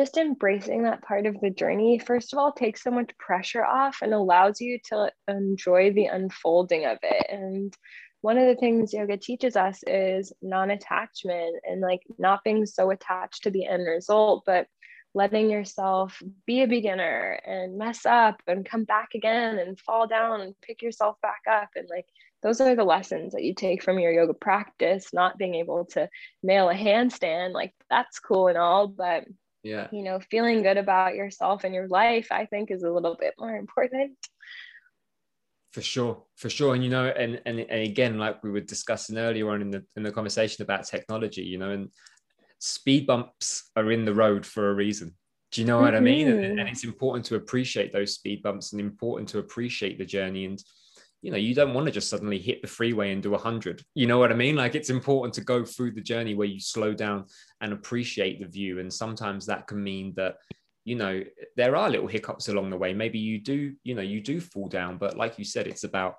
just 0.00 0.16
embracing 0.16 0.84
that 0.84 1.02
part 1.02 1.26
of 1.26 1.38
the 1.42 1.50
journey, 1.50 1.98
first 1.98 2.32
of 2.32 2.38
all, 2.38 2.52
takes 2.52 2.82
so 2.82 2.90
much 2.90 3.10
pressure 3.18 3.62
off 3.62 3.98
and 4.00 4.14
allows 4.14 4.58
you 4.58 4.78
to 4.82 5.12
enjoy 5.28 5.92
the 5.92 6.06
unfolding 6.06 6.86
of 6.86 6.96
it. 7.02 7.26
And 7.28 7.76
one 8.22 8.38
of 8.38 8.46
the 8.46 8.54
things 8.54 8.94
yoga 8.94 9.18
teaches 9.18 9.56
us 9.56 9.82
is 9.86 10.32
non 10.40 10.70
attachment 10.70 11.54
and 11.68 11.82
like 11.82 12.00
not 12.18 12.42
being 12.44 12.64
so 12.64 12.90
attached 12.90 13.42
to 13.42 13.50
the 13.50 13.66
end 13.66 13.86
result, 13.86 14.44
but 14.46 14.68
letting 15.12 15.50
yourself 15.50 16.22
be 16.46 16.62
a 16.62 16.66
beginner 16.66 17.38
and 17.44 17.76
mess 17.76 18.06
up 18.06 18.40
and 18.46 18.64
come 18.64 18.84
back 18.84 19.10
again 19.14 19.58
and 19.58 19.78
fall 19.78 20.06
down 20.06 20.40
and 20.40 20.54
pick 20.62 20.80
yourself 20.80 21.16
back 21.20 21.42
up 21.50 21.68
and 21.74 21.88
like 21.90 22.06
those 22.42 22.60
are 22.60 22.76
the 22.76 22.84
lessons 22.84 23.32
that 23.32 23.42
you 23.42 23.52
take 23.52 23.82
from 23.82 23.98
your 23.98 24.12
yoga 24.12 24.32
practice 24.32 25.12
not 25.12 25.36
being 25.36 25.56
able 25.56 25.84
to 25.84 26.08
nail 26.44 26.70
a 26.70 26.74
handstand 26.74 27.52
like 27.52 27.74
that's 27.90 28.20
cool 28.20 28.46
and 28.46 28.56
all 28.56 28.86
but 28.86 29.24
yeah 29.62 29.88
you 29.92 30.02
know 30.02 30.18
feeling 30.30 30.62
good 30.62 30.76
about 30.76 31.14
yourself 31.14 31.64
and 31.64 31.74
your 31.74 31.88
life 31.88 32.28
i 32.30 32.46
think 32.46 32.70
is 32.70 32.82
a 32.82 32.90
little 32.90 33.16
bit 33.18 33.34
more 33.38 33.54
important 33.54 34.16
for 35.72 35.82
sure 35.82 36.24
for 36.36 36.50
sure 36.50 36.74
and 36.74 36.82
you 36.82 36.90
know 36.90 37.06
and, 37.06 37.40
and 37.46 37.60
and 37.60 37.82
again 37.82 38.18
like 38.18 38.42
we 38.42 38.50
were 38.50 38.60
discussing 38.60 39.18
earlier 39.18 39.50
on 39.50 39.60
in 39.60 39.70
the 39.70 39.84
in 39.96 40.02
the 40.02 40.10
conversation 40.10 40.62
about 40.62 40.86
technology 40.86 41.42
you 41.42 41.58
know 41.58 41.70
and 41.70 41.90
speed 42.60 43.06
bumps 43.06 43.70
are 43.74 43.90
in 43.90 44.04
the 44.04 44.14
road 44.14 44.46
for 44.46 44.70
a 44.70 44.74
reason. 44.74 45.14
Do 45.50 45.60
you 45.60 45.66
know 45.66 45.80
what 45.80 45.94
mm-hmm. 45.94 45.96
I 45.96 46.00
mean? 46.00 46.28
And, 46.28 46.44
and, 46.44 46.58
mm-hmm. 46.58 46.68
it's 46.68 46.84
important 46.84 47.24
to 47.26 47.34
appreciate 47.34 47.92
those 47.92 48.14
speed 48.14 48.42
bumps 48.42 48.72
and 48.72 48.80
important 48.80 49.28
to 49.30 49.38
appreciate 49.38 49.98
the 49.98 50.04
journey. 50.04 50.44
And, 50.44 50.62
you 51.22 51.30
know, 51.30 51.36
you 51.36 51.54
don't 51.54 51.74
want 51.74 51.86
to 51.86 51.92
just 51.92 52.08
suddenly 52.08 52.38
hit 52.38 52.62
the 52.62 52.68
freeway 52.68 53.12
and 53.12 53.22
do 53.22 53.30
100. 53.30 53.82
You 53.94 54.06
know 54.06 54.18
what 54.18 54.32
I 54.32 54.34
mean? 54.34 54.56
Like 54.56 54.74
it's 54.74 54.90
important 54.90 55.34
to 55.34 55.42
go 55.42 55.64
through 55.64 55.92
the 55.92 56.00
journey 56.00 56.34
where 56.34 56.46
you 56.46 56.60
slow 56.60 56.94
down 56.94 57.26
and 57.60 57.72
appreciate 57.72 58.40
the 58.40 58.46
view. 58.46 58.80
And 58.80 58.92
sometimes 58.92 59.46
that 59.46 59.66
can 59.66 59.82
mean 59.82 60.14
that, 60.16 60.36
you 60.84 60.96
know, 60.96 61.22
there 61.56 61.76
are 61.76 61.90
little 61.90 62.06
hiccups 62.06 62.48
along 62.48 62.70
the 62.70 62.78
way. 62.78 62.94
Maybe 62.94 63.18
you 63.18 63.38
do, 63.38 63.74
you 63.84 63.94
know, 63.94 64.02
you 64.02 64.22
do 64.22 64.40
fall 64.40 64.68
down. 64.68 64.96
But 64.96 65.16
like 65.16 65.38
you 65.38 65.44
said, 65.44 65.66
it's 65.66 65.84
about, 65.84 66.14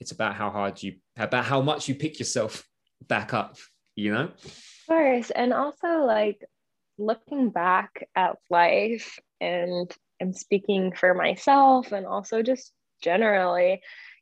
it's 0.00 0.12
about 0.12 0.34
how 0.34 0.50
hard 0.50 0.82
you, 0.82 0.96
about 1.16 1.44
how 1.44 1.60
much 1.60 1.88
you 1.88 1.94
pick 1.94 2.18
yourself 2.18 2.66
back 3.06 3.32
up, 3.32 3.56
you 3.94 4.12
know? 4.12 4.24
Of 4.24 4.86
course. 4.88 5.30
And 5.30 5.52
also, 5.52 6.04
like, 6.04 6.44
looking 6.98 7.50
back 7.50 8.08
at 8.14 8.36
life 8.50 9.18
and 9.40 9.90
I'm 10.20 10.34
speaking 10.34 10.92
for 10.92 11.14
myself 11.14 11.92
and 11.92 12.04
also 12.04 12.42
just 12.42 12.72
generally, 13.00 13.80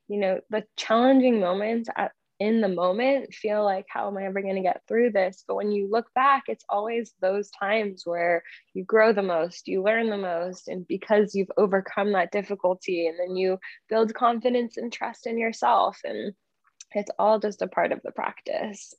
you 0.08 0.18
know, 0.18 0.40
the 0.50 0.64
challenging 0.76 1.40
moments 1.40 1.88
at, 1.96 2.12
in 2.40 2.60
the 2.60 2.68
moment 2.68 3.34
feel 3.34 3.64
like, 3.64 3.86
how 3.88 4.08
am 4.08 4.16
I 4.16 4.24
ever 4.24 4.40
going 4.40 4.54
to 4.54 4.62
get 4.62 4.82
through 4.86 5.10
this? 5.10 5.44
But 5.46 5.56
when 5.56 5.72
you 5.72 5.88
look 5.90 6.06
back, 6.14 6.44
it's 6.46 6.64
always 6.68 7.12
those 7.20 7.50
times 7.50 8.02
where 8.04 8.42
you 8.74 8.84
grow 8.84 9.12
the 9.12 9.22
most, 9.22 9.66
you 9.66 9.82
learn 9.82 10.08
the 10.08 10.16
most, 10.16 10.68
and 10.68 10.86
because 10.86 11.34
you've 11.34 11.50
overcome 11.56 12.12
that 12.12 12.30
difficulty, 12.30 13.08
and 13.08 13.18
then 13.18 13.36
you 13.36 13.58
build 13.88 14.14
confidence 14.14 14.76
and 14.76 14.92
trust 14.92 15.26
in 15.26 15.36
yourself. 15.36 15.98
And 16.04 16.32
it's 16.92 17.10
all 17.18 17.38
just 17.38 17.62
a 17.62 17.66
part 17.66 17.92
of 17.92 18.00
the 18.04 18.12
practice. 18.12 18.94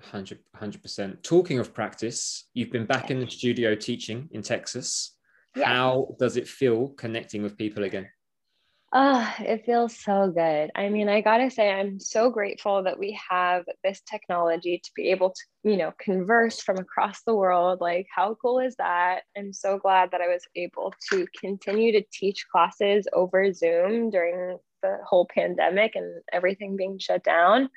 100 0.00 0.38
100% 0.56 1.22
talking 1.24 1.58
of 1.58 1.74
practice 1.74 2.44
you've 2.54 2.70
been 2.70 2.86
back 2.86 3.10
in 3.10 3.18
the 3.18 3.28
studio 3.28 3.74
teaching 3.74 4.28
in 4.30 4.42
texas 4.42 5.16
yeah. 5.56 5.66
how 5.66 6.14
does 6.20 6.36
it 6.36 6.46
feel 6.46 6.90
connecting 6.90 7.42
with 7.42 7.58
people 7.58 7.82
again 7.82 8.06
oh, 8.92 9.34
it 9.40 9.66
feels 9.66 9.96
so 9.96 10.30
good. 10.34 10.70
I 10.74 10.88
mean, 10.88 11.08
I 11.08 11.20
gotta 11.20 11.50
say, 11.50 11.70
I'm 11.70 12.00
so 12.00 12.30
grateful 12.30 12.82
that 12.84 12.98
we 12.98 13.18
have 13.28 13.64
this 13.84 14.00
technology 14.00 14.80
to 14.82 14.90
be 14.96 15.10
able 15.10 15.30
to, 15.30 15.70
you 15.70 15.76
know, 15.76 15.92
converse 16.00 16.60
from 16.60 16.78
across 16.78 17.22
the 17.22 17.34
world. 17.34 17.80
Like, 17.80 18.06
how 18.14 18.36
cool 18.40 18.60
is 18.60 18.76
that? 18.76 19.22
I'm 19.36 19.52
so 19.52 19.78
glad 19.78 20.10
that 20.12 20.22
I 20.22 20.28
was 20.28 20.46
able 20.56 20.94
to 21.10 21.26
continue 21.38 21.92
to 21.92 22.04
teach 22.12 22.46
classes 22.50 23.06
over 23.12 23.52
Zoom 23.52 24.10
during 24.10 24.58
the 24.82 24.98
whole 25.04 25.26
pandemic 25.34 25.94
and 25.94 26.22
everything 26.32 26.76
being 26.76 26.98
shut 26.98 27.22
down. 27.22 27.68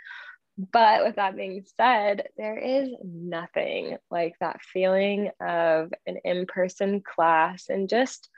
But 0.58 1.03
with 1.03 1.15
that 1.15 1.36
being 1.36 1.65
said, 1.77 2.27
there 2.38 2.58
is 2.58 2.89
nothing 3.03 3.98
like 4.10 4.36
that 4.39 4.62
feeling 4.62 5.32
of 5.41 5.91
an 6.06 6.18
in 6.24 6.46
person 6.46 7.01
class 7.01 7.65
and 7.70 7.89
just 7.89 8.30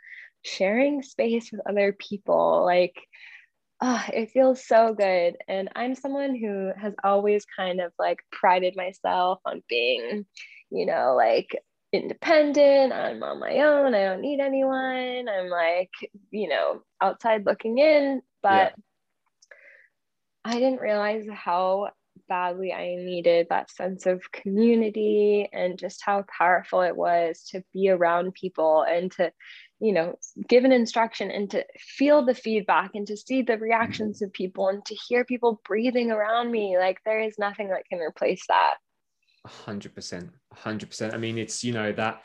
sharing 0.44 1.02
space 1.02 1.52
with 1.52 1.62
other 1.68 1.94
people. 1.94 2.64
Like, 2.66 2.96
oh, 3.82 4.04
it 4.14 4.32
feels 4.32 4.66
so 4.66 4.94
good. 4.94 5.36
And 5.48 5.70
I'm 5.76 5.96
someone 5.96 6.36
who 6.36 6.72
has 6.80 6.94
always 7.04 7.46
kind 7.46 7.82
of 7.82 7.92
like 8.00 8.20
prided 8.32 8.76
myself 8.76 9.40
on 9.46 9.62
being, 9.68 10.26
you 10.70 10.86
know, 10.86 11.16
like 11.18 11.58
independent. 11.92 12.94
I'm 12.94 13.22
on 13.24 13.40
my 13.40 13.60
own. 13.60 13.94
I 13.94 14.06
don't 14.06 14.22
need 14.22 14.40
anyone. 14.40 15.28
I'm 15.28 15.50
like, 15.50 15.92
you 16.32 16.50
know, 16.50 16.82
outside 17.02 17.46
looking 17.46 17.78
in. 17.78 18.22
But 18.42 18.74
yeah. 18.76 18.82
I 20.46 20.54
didn't 20.54 20.82
realize 20.82 21.26
how 21.32 21.90
badly 22.30 22.72
I 22.72 22.96
needed 22.96 23.48
that 23.50 23.70
sense 23.70 24.06
of 24.06 24.32
community 24.32 25.50
and 25.52 25.78
just 25.78 26.02
how 26.04 26.26
powerful 26.38 26.82
it 26.82 26.96
was 26.96 27.48
to 27.52 27.64
be 27.74 27.90
around 27.90 28.34
people 28.34 28.84
and 28.84 29.12
to, 29.14 29.32
you 29.84 29.92
know, 29.92 30.18
give 30.48 30.64
an 30.64 30.72
instruction 30.72 31.30
and 31.30 31.50
to 31.52 31.66
feel 31.78 32.26
the 32.26 32.34
feedback 32.34 32.92
and 32.96 33.06
to 33.08 33.18
see 33.18 33.42
the 33.42 33.58
reactions 33.58 34.22
of 34.22 34.32
people 34.32 34.70
and 34.70 34.84
to 34.86 34.96
hear 35.08 35.26
people 35.26 35.62
breathing 35.68 36.10
around 36.10 36.52
me. 36.52 36.78
Like 36.78 37.00
there 37.06 37.20
is 37.20 37.38
nothing 37.38 37.68
that 37.70 37.84
can 37.90 38.00
replace 38.00 38.46
that. 38.48 38.76
100%. 39.46 40.30
100%. 40.56 41.14
I 41.14 41.18
mean, 41.18 41.38
it's, 41.38 41.64
you 41.64 41.74
know, 41.74 41.92
that 41.94 42.22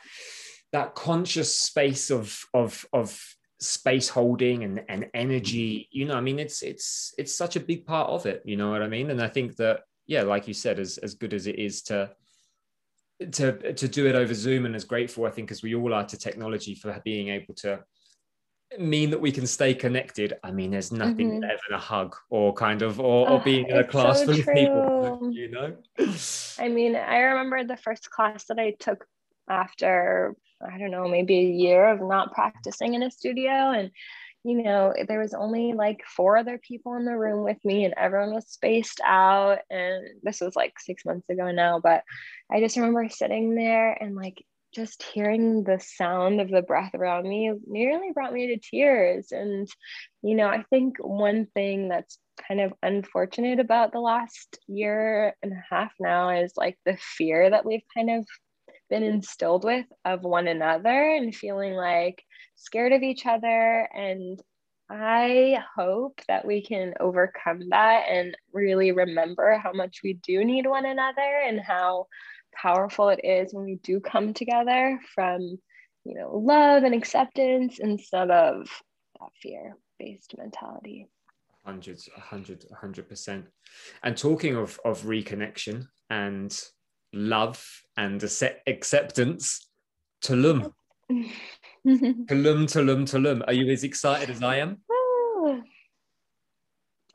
that 0.71 0.93
conscious 0.93 1.57
space 1.57 2.11
of 2.11 2.45
of 2.53 2.85
of 2.93 3.19
space 3.59 4.07
holding 4.07 4.63
and, 4.63 4.83
and 4.87 5.07
energy 5.13 5.89
you 5.91 6.05
know 6.05 6.13
i 6.15 6.21
mean 6.21 6.39
it's 6.39 6.61
it's 6.61 7.13
it's 7.17 7.35
such 7.35 7.55
a 7.55 7.59
big 7.59 7.85
part 7.85 8.07
of 8.07 8.25
it 8.27 8.41
you 8.45 8.55
know 8.55 8.69
what 8.69 8.83
i 8.83 8.87
mean 8.87 9.09
and 9.09 9.19
i 9.19 9.27
think 9.27 9.55
that 9.57 9.81
yeah, 10.09 10.23
like 10.23 10.47
you 10.47 10.55
said, 10.55 10.79
as 10.79 10.97
as 10.97 11.13
good 11.13 11.35
as 11.35 11.45
it 11.45 11.59
is 11.59 11.83
to 11.83 12.09
to 13.31 13.73
to 13.73 13.87
do 13.87 14.07
it 14.07 14.15
over 14.15 14.33
Zoom, 14.33 14.65
and 14.65 14.75
as 14.75 14.85
grateful 14.85 15.25
I 15.25 15.31
think 15.31 15.51
as 15.51 15.61
we 15.61 15.75
all 15.75 15.93
are 15.93 16.05
to 16.05 16.17
technology 16.17 16.75
for 16.75 16.99
being 17.03 17.29
able 17.29 17.53
to 17.55 17.83
mean 18.77 19.09
that 19.09 19.19
we 19.19 19.31
can 19.31 19.47
stay 19.47 19.73
connected. 19.73 20.35
I 20.43 20.51
mean, 20.51 20.71
there's 20.71 20.91
nothing 20.91 21.31
mm-hmm. 21.31 21.39
better 21.39 21.57
than 21.67 21.77
a 21.77 21.81
hug 21.81 22.15
or 22.29 22.53
kind 22.53 22.81
of 22.81 22.99
or, 22.99 23.29
or 23.29 23.39
being 23.41 23.67
in 23.67 23.77
a 23.77 23.83
class 23.83 24.19
so 24.19 24.25
full 24.25 24.35
true. 24.35 24.51
of 24.51 24.57
people, 24.57 25.31
you 25.33 25.49
know. 25.49 25.75
I 26.59 26.67
mean, 26.67 26.95
I 26.95 27.19
remember 27.19 27.63
the 27.63 27.77
first 27.77 28.09
class 28.11 28.45
that 28.45 28.59
I 28.59 28.75
took 28.79 29.05
after 29.49 30.35
I 30.61 30.77
don't 30.77 30.91
know, 30.91 31.07
maybe 31.07 31.39
a 31.39 31.43
year 31.43 31.89
of 31.89 32.01
not 32.01 32.33
practicing 32.33 32.93
in 32.93 33.03
a 33.03 33.11
studio 33.11 33.71
and 33.71 33.91
you 34.43 34.63
know, 34.63 34.93
there 35.07 35.19
was 35.19 35.33
only 35.33 35.73
like 35.73 36.01
four 36.05 36.37
other 36.37 36.57
people 36.57 36.95
in 36.95 37.05
the 37.05 37.17
room 37.17 37.43
with 37.43 37.57
me 37.65 37.85
and 37.85 37.93
everyone 37.97 38.33
was 38.33 38.47
spaced 38.47 39.01
out. 39.03 39.59
And 39.69 40.05
this 40.23 40.39
was 40.39 40.55
like 40.55 40.79
six 40.79 41.05
months 41.05 41.29
ago 41.29 41.51
now, 41.51 41.79
but 41.79 42.03
I 42.51 42.59
just 42.59 42.77
remember 42.77 43.07
sitting 43.09 43.55
there 43.55 43.91
and 43.91 44.15
like 44.15 44.43
just 44.73 45.03
hearing 45.03 45.63
the 45.63 45.79
sound 45.79 46.39
of 46.39 46.49
the 46.49 46.61
breath 46.61 46.93
around 46.93 47.27
me 47.27 47.51
nearly 47.67 48.11
brought 48.13 48.33
me 48.33 48.47
to 48.47 48.57
tears. 48.57 49.31
And, 49.31 49.67
you 50.21 50.35
know, 50.35 50.47
I 50.47 50.63
think 50.69 50.97
one 50.99 51.47
thing 51.53 51.89
that's 51.89 52.17
kind 52.47 52.61
of 52.61 52.73
unfortunate 52.81 53.59
about 53.59 53.91
the 53.91 53.99
last 53.99 54.57
year 54.67 55.35
and 55.43 55.51
a 55.51 55.63
half 55.69 55.91
now 55.99 56.29
is 56.29 56.53
like 56.55 56.77
the 56.85 56.97
fear 57.01 57.49
that 57.49 57.65
we've 57.65 57.83
kind 57.93 58.09
of 58.09 58.25
been 58.89 59.03
instilled 59.03 59.63
with 59.63 59.85
of 60.05 60.21
one 60.21 60.47
another 60.47 61.15
and 61.15 61.35
feeling 61.35 61.73
like 61.73 62.23
scared 62.55 62.91
of 62.91 63.03
each 63.03 63.25
other 63.25 63.87
and 63.93 64.41
I 64.89 65.59
hope 65.75 66.19
that 66.27 66.45
we 66.45 66.63
can 66.63 66.95
overcome 66.99 67.69
that 67.69 68.05
and 68.09 68.35
really 68.51 68.91
remember 68.91 69.57
how 69.57 69.71
much 69.71 69.99
we 70.03 70.13
do 70.13 70.43
need 70.43 70.65
one 70.65 70.85
another 70.85 71.41
and 71.45 71.59
how 71.59 72.07
powerful 72.55 73.09
it 73.09 73.19
is 73.23 73.53
when 73.53 73.65
we 73.65 73.75
do 73.83 73.99
come 73.99 74.33
together 74.33 74.99
from, 75.13 75.41
you 76.05 76.15
know, 76.15 76.35
love 76.35 76.83
and 76.83 76.95
acceptance 76.95 77.77
instead 77.79 78.31
of 78.31 78.67
that 79.19 79.29
fear 79.41 79.75
based 79.99 80.35
mentality. 80.37 81.07
Hundreds, 81.63 82.09
a 82.17 82.19
hundred, 82.19 82.65
a 82.71 82.75
hundred 82.75 83.07
percent. 83.07 83.45
And 84.01 84.17
talking 84.17 84.55
of 84.55 84.79
of 84.83 85.03
reconnection 85.03 85.85
and 86.09 86.51
love 87.13 87.65
and 87.97 88.23
acceptance, 88.67 89.67
Tulum. 90.23 90.73
Tulum, 91.11 92.27
Tulum, 92.27 93.03
Tulum. 93.03 93.43
Are 93.47 93.53
you 93.53 93.71
as 93.71 93.83
excited 93.83 94.29
as 94.29 94.43
I 94.43 94.57
am? 94.57 94.77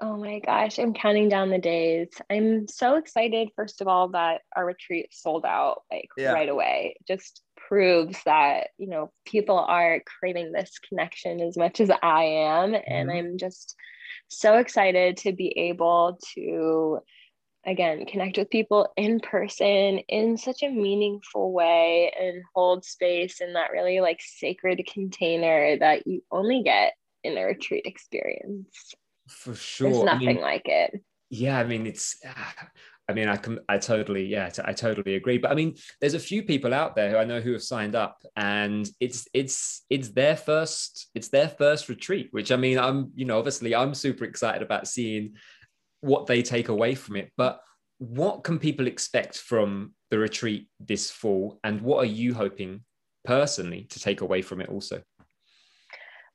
Oh 0.00 0.16
my 0.16 0.40
gosh, 0.40 0.78
I'm 0.78 0.92
counting 0.92 1.28
down 1.28 1.50
the 1.50 1.58
days. 1.58 2.08
I'm 2.28 2.66
so 2.66 2.96
excited, 2.96 3.50
first 3.54 3.80
of 3.80 3.86
all, 3.86 4.08
that 4.08 4.40
our 4.56 4.66
retreat 4.66 5.08
sold 5.12 5.44
out 5.46 5.82
like 5.90 6.08
yeah. 6.16 6.32
right 6.32 6.48
away. 6.48 6.96
It 6.98 7.06
just 7.06 7.42
proves 7.56 8.18
that, 8.24 8.68
you 8.76 8.88
know, 8.88 9.12
people 9.24 9.58
are 9.58 10.02
craving 10.18 10.50
this 10.52 10.78
connection 10.88 11.40
as 11.40 11.56
much 11.56 11.80
as 11.80 11.90
I 11.90 12.24
am. 12.24 12.72
Mm-hmm. 12.72 12.92
And 12.92 13.10
I'm 13.10 13.38
just 13.38 13.76
so 14.28 14.58
excited 14.58 15.16
to 15.18 15.32
be 15.32 15.56
able 15.56 16.18
to 16.34 16.98
again 17.66 18.04
connect 18.06 18.36
with 18.36 18.50
people 18.50 18.92
in 18.96 19.20
person 19.20 19.98
in 20.08 20.36
such 20.36 20.62
a 20.62 20.68
meaningful 20.68 21.52
way 21.52 22.12
and 22.18 22.42
hold 22.54 22.84
space 22.84 23.40
in 23.40 23.54
that 23.54 23.70
really 23.72 24.00
like 24.00 24.20
sacred 24.20 24.82
container 24.92 25.78
that 25.78 26.06
you 26.06 26.22
only 26.30 26.62
get 26.62 26.94
in 27.22 27.38
a 27.38 27.44
retreat 27.44 27.86
experience. 27.86 28.94
For 29.28 29.54
sure 29.54 29.90
there's 29.90 30.04
nothing 30.04 30.28
I 30.28 30.32
mean, 30.34 30.42
like 30.42 30.66
it. 30.66 31.02
Yeah 31.30 31.58
i 31.58 31.64
mean 31.64 31.86
it's 31.86 32.18
ah, 32.26 32.54
i 33.08 33.12
mean 33.12 33.28
i 33.28 33.36
can 33.36 33.58
i 33.68 33.78
totally 33.78 34.26
yeah 34.26 34.50
i 34.64 34.72
totally 34.72 35.14
agree. 35.14 35.38
But 35.38 35.50
i 35.50 35.54
mean 35.54 35.74
there's 36.00 36.14
a 36.14 36.18
few 36.18 36.42
people 36.42 36.74
out 36.74 36.94
there 36.94 37.10
who 37.10 37.16
i 37.16 37.24
know 37.24 37.40
who 37.40 37.52
have 37.52 37.62
signed 37.62 37.94
up 37.94 38.22
and 38.36 38.88
it's 39.00 39.26
it's 39.32 39.84
it's 39.88 40.10
their 40.10 40.36
first 40.36 41.08
it's 41.14 41.28
their 41.28 41.48
first 41.48 41.88
retreat 41.88 42.28
which 42.32 42.52
i 42.52 42.56
mean 42.56 42.78
i'm 42.78 43.10
you 43.14 43.24
know 43.24 43.38
obviously 43.38 43.74
i'm 43.74 43.94
super 43.94 44.24
excited 44.24 44.62
about 44.62 44.86
seeing 44.86 45.34
what 46.04 46.26
they 46.26 46.42
take 46.42 46.68
away 46.68 46.94
from 46.94 47.16
it. 47.16 47.32
But 47.36 47.60
what 47.98 48.44
can 48.44 48.58
people 48.58 48.86
expect 48.86 49.38
from 49.38 49.94
the 50.10 50.18
retreat 50.18 50.68
this 50.78 51.10
fall? 51.10 51.58
And 51.64 51.80
what 51.80 51.98
are 51.98 52.12
you 52.20 52.34
hoping 52.34 52.84
personally 53.24 53.86
to 53.90 53.98
take 53.98 54.20
away 54.20 54.42
from 54.42 54.60
it 54.60 54.68
also? 54.68 55.02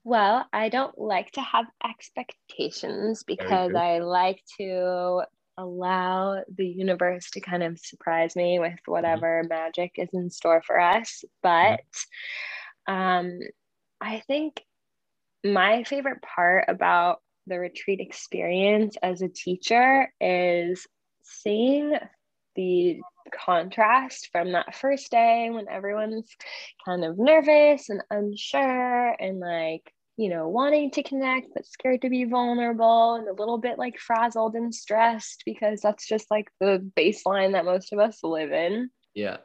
Well, 0.04 0.48
I 0.52 0.70
don't 0.70 0.98
like 0.98 1.32
to 1.34 1.42
have 1.42 1.68
expectations 1.88 3.24
because 3.24 3.76
I 3.76 4.00
like 4.00 4.42
to 4.60 5.22
allow 5.56 6.42
the 6.56 6.66
universe 6.66 7.30
to 7.32 7.42
kind 7.42 7.62
of 7.62 7.78
surprise 7.78 8.36
me 8.36 8.58
with 8.58 8.80
whatever 8.88 9.42
mm-hmm. 9.44 9.50
magic 9.50 9.92
is 9.98 10.10
in 10.14 10.32
store 10.32 10.64
for 10.66 10.80
us. 10.80 11.24
But 11.44 11.82
um, 12.88 13.40
I 14.02 14.24
think 14.26 14.64
my 15.44 15.84
favorite 15.84 16.24
part 16.24 16.66
about 16.70 17.20
the 17.50 17.60
retreat 17.60 18.00
experience 18.00 18.96
as 19.02 19.22
a 19.22 19.28
teacher 19.28 20.12
is 20.22 20.88
seeing 21.24 21.94
the 22.56 23.00
contrast 23.32 24.30
from 24.32 24.54
that 24.54 24.76
first 24.76 25.12
day 25.12 25.50
when 25.52 25.68
everyone's 25.68 26.30
kind 26.84 27.04
of 27.04 27.18
nervous 27.18 27.90
and 27.90 28.02
unsure 28.10 29.16
and 29.20 29.40
like 29.40 29.94
you 30.18 30.30
know 30.30 30.48
wanting 30.48 30.90
to 30.90 31.04
connect 31.04 31.48
but 31.54 31.66
scared 31.66 32.02
to 32.02 32.10
be 32.10 32.24
vulnerable 32.24 33.16
and 33.16 33.28
a 33.28 33.34
little 33.34 33.60
bit 33.60 33.78
like 33.78 34.00
frazzled 34.00 34.56
and 34.56 34.74
stressed 34.74 35.44
because 35.46 35.80
that's 35.82 36.08
just 36.08 36.32
like 36.32 36.50
the 36.60 36.90
baseline 36.98 37.52
that 37.52 37.66
most 37.66 37.94
of 37.94 38.00
us 38.00 38.20
live 38.24 38.52
in. 38.52 38.90
Yeah 39.14 39.38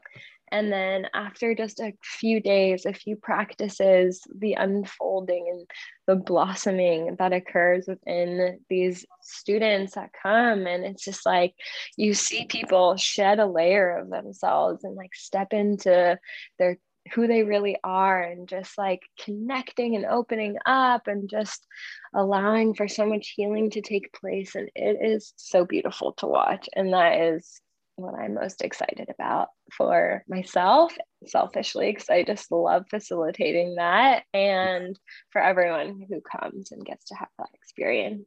and 0.55 0.73
then 0.73 1.09
after 1.12 1.53
just 1.53 1.81
a 1.81 1.95
few 2.01 2.40
days, 2.40 2.87
a 2.87 2.93
few 2.93 3.17
practices, 3.17 4.23
the 4.38 4.53
unfolding 4.53 5.49
and 5.51 5.67
the 6.07 6.14
blossoming 6.14 7.17
that 7.19 7.33
occurs 7.33 7.87
within 7.88 8.61
these 8.71 9.05
students 9.21 9.97
that 9.97 10.11
come. 10.23 10.69
And 10.69 10.85
it's 10.85 11.05
just 11.05 11.27
like 11.27 11.55
you 11.97 12.14
see 12.14 12.47
people 12.47 12.97
shed 12.97 13.40
a 13.40 13.47
layer 13.47 13.99
of 13.99 14.11
themselves 14.11 14.85
and 14.85 14.95
like 14.95 15.17
step 15.17 15.53
into 15.53 16.21
their 16.61 16.79
who 17.12 17.27
they 17.27 17.43
really 17.43 17.77
are 17.83 18.23
and 18.23 18.49
just 18.49 18.79
like 18.79 19.03
connecting 19.25 19.97
and 19.97 20.07
opening 20.07 20.57
up 20.67 21.09
and 21.09 21.29
just 21.29 21.67
allowing 22.14 22.75
for 22.75 22.87
so 22.87 23.05
much 23.05 23.35
healing 23.35 23.71
to 23.71 23.83
take 23.83 24.12
place 24.12 24.55
and 24.55 24.71
it 24.77 24.99
is 25.03 25.35
so 25.37 25.67
beautiful 25.67 26.12
to 26.12 26.27
watch 26.27 26.67
and 26.75 26.95
that 26.95 27.21
is 27.21 27.61
what 27.96 28.14
I'm 28.14 28.35
most 28.35 28.62
excited 28.62 29.09
about 29.09 29.48
for 29.72 30.24
myself, 30.28 30.96
selfishly, 31.26 31.92
because 31.92 32.11
I 32.11 32.22
just 32.22 32.50
love 32.50 32.85
facilitating 32.90 33.76
that 33.76 34.24
and 34.33 34.98
for 35.30 35.40
everyone 35.40 36.04
who 36.09 36.20
comes 36.20 36.72
and 36.72 36.85
gets 36.85 37.07
to 37.07 37.14
have 37.14 37.28
that 37.38 37.48
experience. 37.54 38.24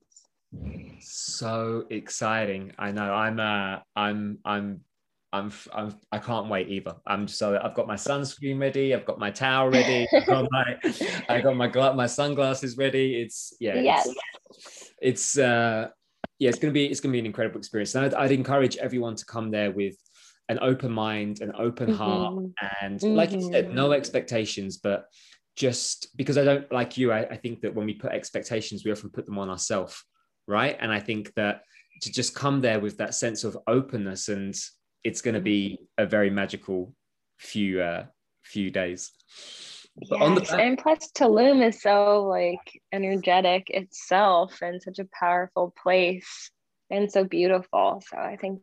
So 1.01 1.85
exciting. 1.89 2.73
I 2.77 2.91
know 2.91 3.13
I'm 3.13 3.39
uh 3.39 3.79
I'm 3.95 4.39
I'm 4.45 4.81
I'm, 5.33 5.51
I'm 5.73 5.95
I 6.11 6.19
can't 6.19 6.47
wait 6.47 6.69
either. 6.69 6.95
I'm 7.05 7.27
so 7.27 7.59
I've 7.61 7.75
got 7.75 7.87
my 7.87 7.95
sunscreen 7.95 8.59
ready. 8.59 8.93
I've 8.93 9.05
got 9.05 9.19
my 9.19 9.29
towel 9.29 9.69
ready. 9.69 10.07
I've 10.13 10.25
got 10.25 10.47
my 10.51 10.77
I 11.27 11.41
got 11.41 11.57
my 11.57 11.93
my 11.93 12.07
sunglasses 12.07 12.77
ready. 12.77 13.21
It's 13.21 13.53
yeah. 13.59 13.75
Yes. 13.75 14.07
It's, 14.07 14.93
it's 15.01 15.37
uh 15.37 15.89
yeah, 16.39 16.49
it's 16.49 16.59
gonna 16.59 16.73
be 16.73 16.85
it's 16.85 16.99
gonna 16.99 17.13
be 17.13 17.19
an 17.19 17.25
incredible 17.25 17.59
experience. 17.59 17.95
And 17.95 18.05
I'd, 18.05 18.13
I'd 18.13 18.31
encourage 18.31 18.77
everyone 18.77 19.15
to 19.15 19.25
come 19.25 19.51
there 19.51 19.71
with 19.71 19.95
an 20.49 20.59
open 20.61 20.91
mind, 20.91 21.41
an 21.41 21.51
open 21.57 21.89
mm-hmm. 21.89 21.97
heart, 21.97 22.35
and 22.81 22.99
mm-hmm. 22.99 23.15
like 23.15 23.31
you 23.31 23.41
said, 23.51 23.73
no 23.73 23.91
expectations, 23.91 24.77
but 24.77 25.07
just 25.55 26.15
because 26.15 26.37
I 26.37 26.43
don't 26.43 26.71
like 26.71 26.97
you, 26.97 27.11
I, 27.11 27.21
I 27.21 27.35
think 27.35 27.61
that 27.61 27.73
when 27.73 27.87
we 27.87 27.95
put 27.95 28.11
expectations, 28.11 28.85
we 28.85 28.91
often 28.91 29.09
put 29.09 29.25
them 29.25 29.39
on 29.39 29.49
ourselves, 29.49 30.01
right? 30.47 30.77
And 30.79 30.91
I 30.91 30.99
think 30.99 31.33
that 31.33 31.63
to 32.03 32.11
just 32.11 32.35
come 32.35 32.61
there 32.61 32.79
with 32.79 32.97
that 32.97 33.15
sense 33.15 33.43
of 33.43 33.57
openness, 33.67 34.29
and 34.29 34.55
it's 35.03 35.21
going 35.21 35.33
to 35.33 35.41
be 35.41 35.79
a 35.97 36.05
very 36.05 36.29
magical 36.29 36.93
few 37.39 37.81
uh, 37.81 38.05
few 38.43 38.69
days. 38.71 39.11
But 40.09 40.19
yes, 40.19 40.51
back- 40.51 40.61
and 40.61 40.77
plus 40.77 41.11
Tulum 41.11 41.65
is 41.65 41.81
so 41.81 42.23
like 42.25 42.81
energetic 42.91 43.69
itself 43.69 44.61
and 44.61 44.81
such 44.81 44.99
a 44.99 45.07
powerful 45.11 45.73
place 45.81 46.51
and 46.89 47.11
so 47.11 47.23
beautiful. 47.23 48.01
So 48.07 48.17
I 48.17 48.37
think 48.37 48.61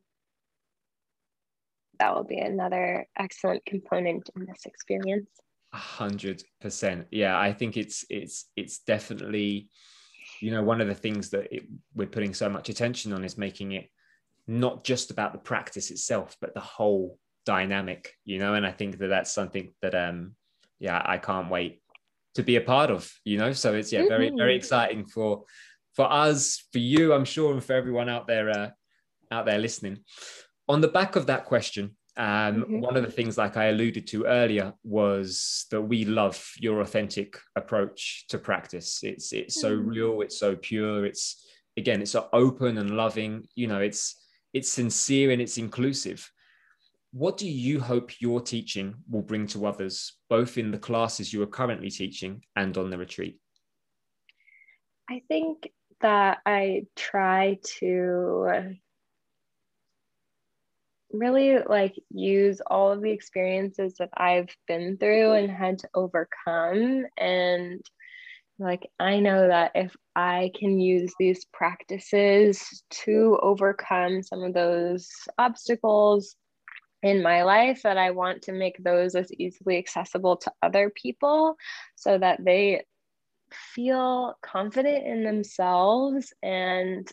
that 1.98 2.14
will 2.14 2.24
be 2.24 2.38
another 2.38 3.06
excellent 3.18 3.64
component 3.66 4.30
in 4.36 4.46
this 4.46 4.64
experience. 4.64 5.28
A 5.72 5.76
hundred 5.76 6.42
percent. 6.60 7.08
Yeah, 7.10 7.38
I 7.38 7.52
think 7.52 7.76
it's 7.76 8.04
it's 8.08 8.46
it's 8.56 8.78
definitely, 8.80 9.68
you 10.40 10.52
know, 10.52 10.62
one 10.62 10.80
of 10.80 10.86
the 10.86 10.94
things 10.94 11.30
that 11.30 11.52
it, 11.52 11.64
we're 11.94 12.06
putting 12.06 12.32
so 12.32 12.48
much 12.48 12.68
attention 12.68 13.12
on 13.12 13.24
is 13.24 13.36
making 13.36 13.72
it 13.72 13.90
not 14.46 14.84
just 14.84 15.10
about 15.10 15.32
the 15.32 15.38
practice 15.38 15.90
itself, 15.90 16.36
but 16.40 16.54
the 16.54 16.60
whole 16.60 17.18
dynamic. 17.44 18.12
You 18.24 18.38
know, 18.38 18.54
and 18.54 18.64
I 18.64 18.70
think 18.70 18.98
that 18.98 19.08
that's 19.08 19.32
something 19.32 19.72
that 19.82 19.94
um 19.94 20.36
yeah, 20.78 21.00
I 21.04 21.18
can't 21.18 21.50
wait 21.50 21.80
to 22.34 22.42
be 22.42 22.56
a 22.56 22.60
part 22.60 22.90
of, 22.90 23.10
you 23.24 23.38
know. 23.38 23.52
So 23.52 23.74
it's 23.74 23.92
yeah, 23.92 24.06
very, 24.08 24.30
very 24.30 24.52
mm-hmm. 24.52 24.56
exciting 24.56 25.06
for 25.06 25.44
for 25.94 26.12
us, 26.12 26.64
for 26.72 26.78
you, 26.78 27.12
I'm 27.12 27.24
sure, 27.24 27.52
and 27.52 27.62
for 27.62 27.74
everyone 27.74 28.08
out 28.08 28.26
there 28.26 28.50
uh, 28.50 28.70
out 29.30 29.46
there 29.46 29.58
listening. 29.58 29.98
On 30.68 30.80
the 30.80 30.88
back 30.88 31.16
of 31.16 31.26
that 31.26 31.44
question, 31.44 31.96
um, 32.16 32.26
mm-hmm. 32.26 32.80
one 32.80 32.96
of 32.96 33.04
the 33.04 33.10
things, 33.10 33.37
like 33.37 33.56
I 33.56 33.66
alluded 33.66 34.06
to 34.08 34.24
earlier, 34.24 34.72
was 34.82 35.66
that 35.70 35.82
we 35.82 36.04
love 36.04 36.52
your 36.58 36.80
authentic 36.80 37.38
approach 37.56 38.26
to 38.28 38.38
practice. 38.38 39.00
It's 39.02 39.32
it's 39.32 39.60
so 39.60 39.76
mm. 39.76 39.87
real, 39.87 40.20
it's 40.20 40.38
so 40.38 40.56
pure, 40.56 41.06
it's 41.06 41.44
again, 41.76 42.02
it's 42.02 42.12
so 42.12 42.28
open 42.32 42.78
and 42.78 42.96
loving. 42.96 43.46
You 43.54 43.66
know, 43.66 43.80
it's 43.80 44.20
it's 44.52 44.70
sincere 44.70 45.30
and 45.30 45.42
it's 45.42 45.58
inclusive. 45.58 46.30
What 47.16 47.37
do 47.37 47.48
you 47.48 47.79
hope 47.79 48.20
your 48.20 48.40
teaching 48.40 48.96
will 49.09 49.22
bring 49.22 49.46
to 49.48 49.66
others, 49.66 50.14
both 50.29 50.59
in 50.59 50.72
the 50.72 50.79
classes 50.79 51.33
you 51.33 51.40
are 51.42 51.46
currently 51.46 51.88
teaching 51.88 52.42
and 52.57 52.77
on 52.77 52.90
the 52.90 52.98
retreat? 52.98 53.38
I 55.09 55.22
think 55.29 55.70
that 56.00 56.38
I 56.44 56.87
try 56.96 57.59
to 57.79 58.74
really 61.12 61.59
like 61.59 61.94
use 62.11 62.61
all 62.66 62.90
of 62.90 63.00
the 63.00 63.12
experiences 63.12 63.94
that 64.00 64.11
I've 64.16 64.50
been 64.66 64.96
through 64.96 65.35
and 65.35 65.48
had 65.48 65.79
to 65.79 65.88
overcome 65.94 67.05
and 67.16 67.81
like 68.59 68.90
I 68.98 69.20
know 69.20 69.46
that 69.46 69.70
if 69.77 69.94
I 70.16 70.50
can 70.59 70.81
use 70.81 71.14
these 71.16 71.44
practices 71.53 72.83
to 73.05 73.38
overcome 73.40 74.24
some 74.24 74.42
of 74.42 74.53
those 74.53 75.09
obstacles 75.38 76.35
in 77.04 77.22
my 77.22 77.42
life 77.42 77.82
that 77.82 77.98
I 77.98 78.12
want 78.12 78.42
to 78.42 78.52
make 78.52 78.82
those 78.82 79.14
as 79.14 79.30
easily 79.30 79.76
accessible 79.76 80.38
to 80.38 80.52
other 80.62 80.90
people 80.90 81.56
so 81.96 82.16
that 82.16 82.42
they 82.42 82.86
feel 83.52 84.38
confident 84.40 85.06
in 85.06 85.22
themselves. 85.22 86.32
And 86.42 87.06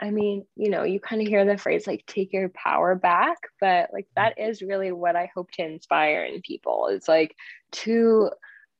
I 0.00 0.10
mean, 0.10 0.46
you 0.54 0.70
know, 0.70 0.84
you 0.84 1.00
kind 1.00 1.20
of 1.20 1.26
hear 1.26 1.44
the 1.44 1.58
phrase 1.58 1.88
like 1.88 2.04
take 2.06 2.32
your 2.32 2.50
power 2.50 2.94
back, 2.94 3.38
but 3.60 3.90
like 3.92 4.06
that 4.14 4.38
mm-hmm. 4.38 4.48
is 4.48 4.62
really 4.62 4.92
what 4.92 5.16
I 5.16 5.28
hope 5.34 5.50
to 5.52 5.64
inspire 5.64 6.24
in 6.24 6.40
people 6.40 6.86
is 6.86 7.08
like 7.08 7.34
to 7.72 8.30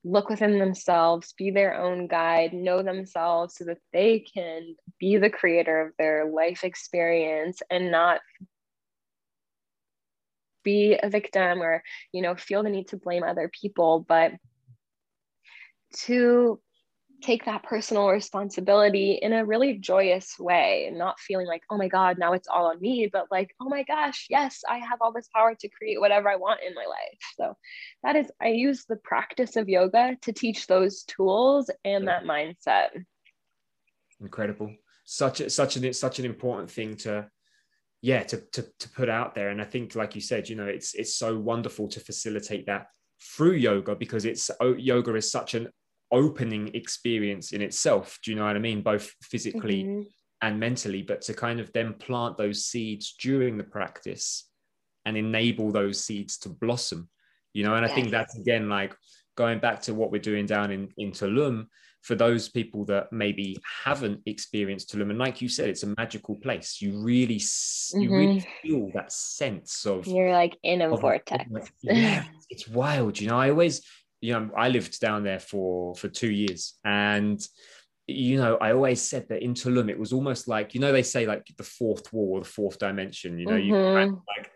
look 0.05 0.29
within 0.29 0.61
themselves, 0.61 1.35
be 1.37 1.51
their 1.51 1.75
own 1.75 2.07
guide, 2.07 2.53
know 2.53 2.85
themselves 2.85 3.57
so 3.57 3.65
that 3.65 3.79
they 3.93 4.21
can 4.21 4.77
be 5.01 5.17
the 5.17 5.29
creator 5.29 5.81
of 5.81 5.93
their 5.99 6.31
life 6.31 6.63
experience 6.63 7.61
and 7.69 7.91
not 7.91 8.21
be 10.67 10.99
a 11.01 11.09
victim 11.09 11.63
or, 11.63 11.83
you 12.13 12.21
know, 12.23 12.35
feel 12.35 12.65
the 12.65 12.69
need 12.69 12.89
to 12.89 12.97
blame 12.97 13.23
other 13.23 13.49
people, 13.61 14.05
but 14.07 14.33
to 16.05 16.61
take 17.23 17.47
that 17.47 17.63
personal 17.63 18.09
responsibility 18.11 19.13
in 19.23 19.33
a 19.33 19.45
really 19.45 19.79
joyous 19.79 20.39
way 20.39 20.87
and 20.87 20.99
not 20.99 21.19
feeling 21.19 21.47
like, 21.47 21.63
oh 21.71 21.79
my 21.79 21.89
God, 21.89 22.19
now 22.19 22.35
it's 22.35 22.49
all 22.49 22.67
on 22.67 22.81
me, 22.81 23.09
but 23.11 23.27
like, 23.31 23.55
oh 23.61 23.69
my 23.69 23.85
gosh, 23.85 24.27
yes, 24.29 24.63
I 24.69 24.79
have 24.79 24.99
all 25.01 25.13
this 25.13 25.29
power 25.35 25.55
to 25.55 25.69
create 25.69 26.01
whatever 26.01 26.29
I 26.29 26.37
want 26.37 26.61
in 26.67 26.75
my 26.75 26.85
life. 26.85 27.21
So 27.39 27.57
that 28.03 28.17
is, 28.17 28.31
I 28.43 28.49
use 28.49 28.85
the 28.85 28.97
practice 28.97 29.57
of 29.57 29.69
yoga 29.69 30.17
to 30.23 30.33
teach 30.33 30.67
those 30.67 31.05
tools 31.05 31.71
and 31.85 32.09
that 32.09 32.25
mindset. 32.25 32.89
Incredible. 34.21 34.75
Such 35.05 35.41
a, 35.41 35.49
such 35.49 35.77
an, 35.77 35.93
such 35.95 36.19
an 36.19 36.27
important 36.27 36.71
thing 36.71 36.97
to, 36.99 37.31
yeah, 38.07 38.23
to, 38.23 38.37
to, 38.53 38.65
to 38.79 38.89
put 38.91 39.09
out 39.09 39.35
there. 39.35 39.49
And 39.49 39.61
I 39.61 39.65
think, 39.65 39.97
like 39.97 40.15
you 40.15 40.21
said, 40.21 40.49
you 40.49 40.55
know, 40.55 40.67
it's, 40.67 40.95
it's 40.95 41.17
so 41.17 41.37
wonderful 41.37 41.89
to 41.89 41.99
facilitate 41.99 42.67
that 42.67 42.87
through 43.21 43.55
yoga 43.55 43.97
because 43.97 44.25
it's 44.25 44.49
oh, 44.61 44.75
yoga 44.75 45.17
is 45.17 45.29
such 45.29 45.55
an 45.55 45.67
opening 46.13 46.71
experience 46.75 47.51
in 47.51 47.63
itself. 47.63 48.21
Do 48.23 48.31
you 48.31 48.37
know 48.37 48.45
what 48.45 48.55
I 48.55 48.61
mean? 48.61 48.81
Both 48.81 49.13
physically 49.23 49.83
mm-hmm. 49.83 50.03
and 50.41 50.61
mentally, 50.61 51.03
but 51.03 51.21
to 51.23 51.35
kind 51.35 51.59
of 51.59 51.73
then 51.73 51.95
plant 51.95 52.39
those 52.39 52.67
seeds 52.67 53.17
during 53.21 53.59
the 53.59 53.65
practice 53.65 54.49
and 55.05 55.17
enable 55.17 55.73
those 55.73 56.05
seeds 56.05 56.39
to 56.39 56.49
blossom, 56.49 57.09
you 57.55 57.65
know. 57.65 57.75
And 57.75 57.83
yes. 57.83 57.91
I 57.91 57.95
think 57.97 58.13
that's 58.13 58.39
again 58.39 58.69
like 58.69 58.95
going 59.37 59.59
back 59.59 59.83
to 59.83 59.95
what 59.95 60.13
we're 60.13 60.21
doing 60.21 60.47
down 60.47 60.71
in, 60.71 60.91
in 60.97 61.11
Tulum 61.11 61.67
for 62.07 62.15
those 62.15 62.49
people 62.49 62.85
that 62.85 63.13
maybe 63.13 63.59
haven't 63.85 64.21
experienced 64.27 64.95
Tulum. 64.95 65.11
And 65.11 65.19
like 65.19 65.43
you 65.43 65.49
said, 65.49 65.69
it's 65.69 65.83
a 65.83 65.93
magical 65.99 66.37
place. 66.37 66.81
You 66.81 67.03
really, 67.03 67.39
mm-hmm. 67.39 68.01
you 68.01 68.11
really 68.13 68.37
mm-hmm. 68.39 68.69
feel 68.69 68.91
that 68.95 69.11
sense 69.11 69.85
of 69.85 70.07
you're 70.07 70.31
like 70.31 70.57
in 70.63 70.83
a 70.83 70.97
vortex. 70.97 71.45
yeah, 71.83 72.25
it's 72.49 72.69
wild. 72.69 73.21
You 73.21 73.29
know, 73.29 73.39
I 73.39 73.51
always 73.51 73.83
you 74.21 74.35
know, 74.35 74.51
I 74.57 74.69
lived 74.69 75.01
down 75.01 75.25
there 75.25 75.41
for 75.41 75.97
for 75.97 76.09
two 76.09 76.31
years, 76.31 76.75
and 76.85 77.45
you 78.07 78.37
know, 78.37 78.57
I 78.59 78.73
always 78.73 79.03
said 79.03 79.27
that 79.31 79.43
in 79.43 79.55
Tulum, 79.55 79.91
it 79.91 79.99
was 79.99 80.13
almost 80.13 80.47
like 80.47 80.75
you 80.75 80.81
know 80.81 80.93
they 80.93 81.03
say 81.03 81.27
like 81.27 81.45
the 81.57 81.65
fourth 81.65 82.13
wall 82.13 82.37
or 82.37 82.41
the 82.41 82.49
fourth 82.49 82.79
dimension. 82.79 83.37
You 83.37 83.47
know, 83.47 83.53
mm-hmm. 83.53 83.69
you 83.69 83.77
of 83.77 84.23
like 84.37 84.53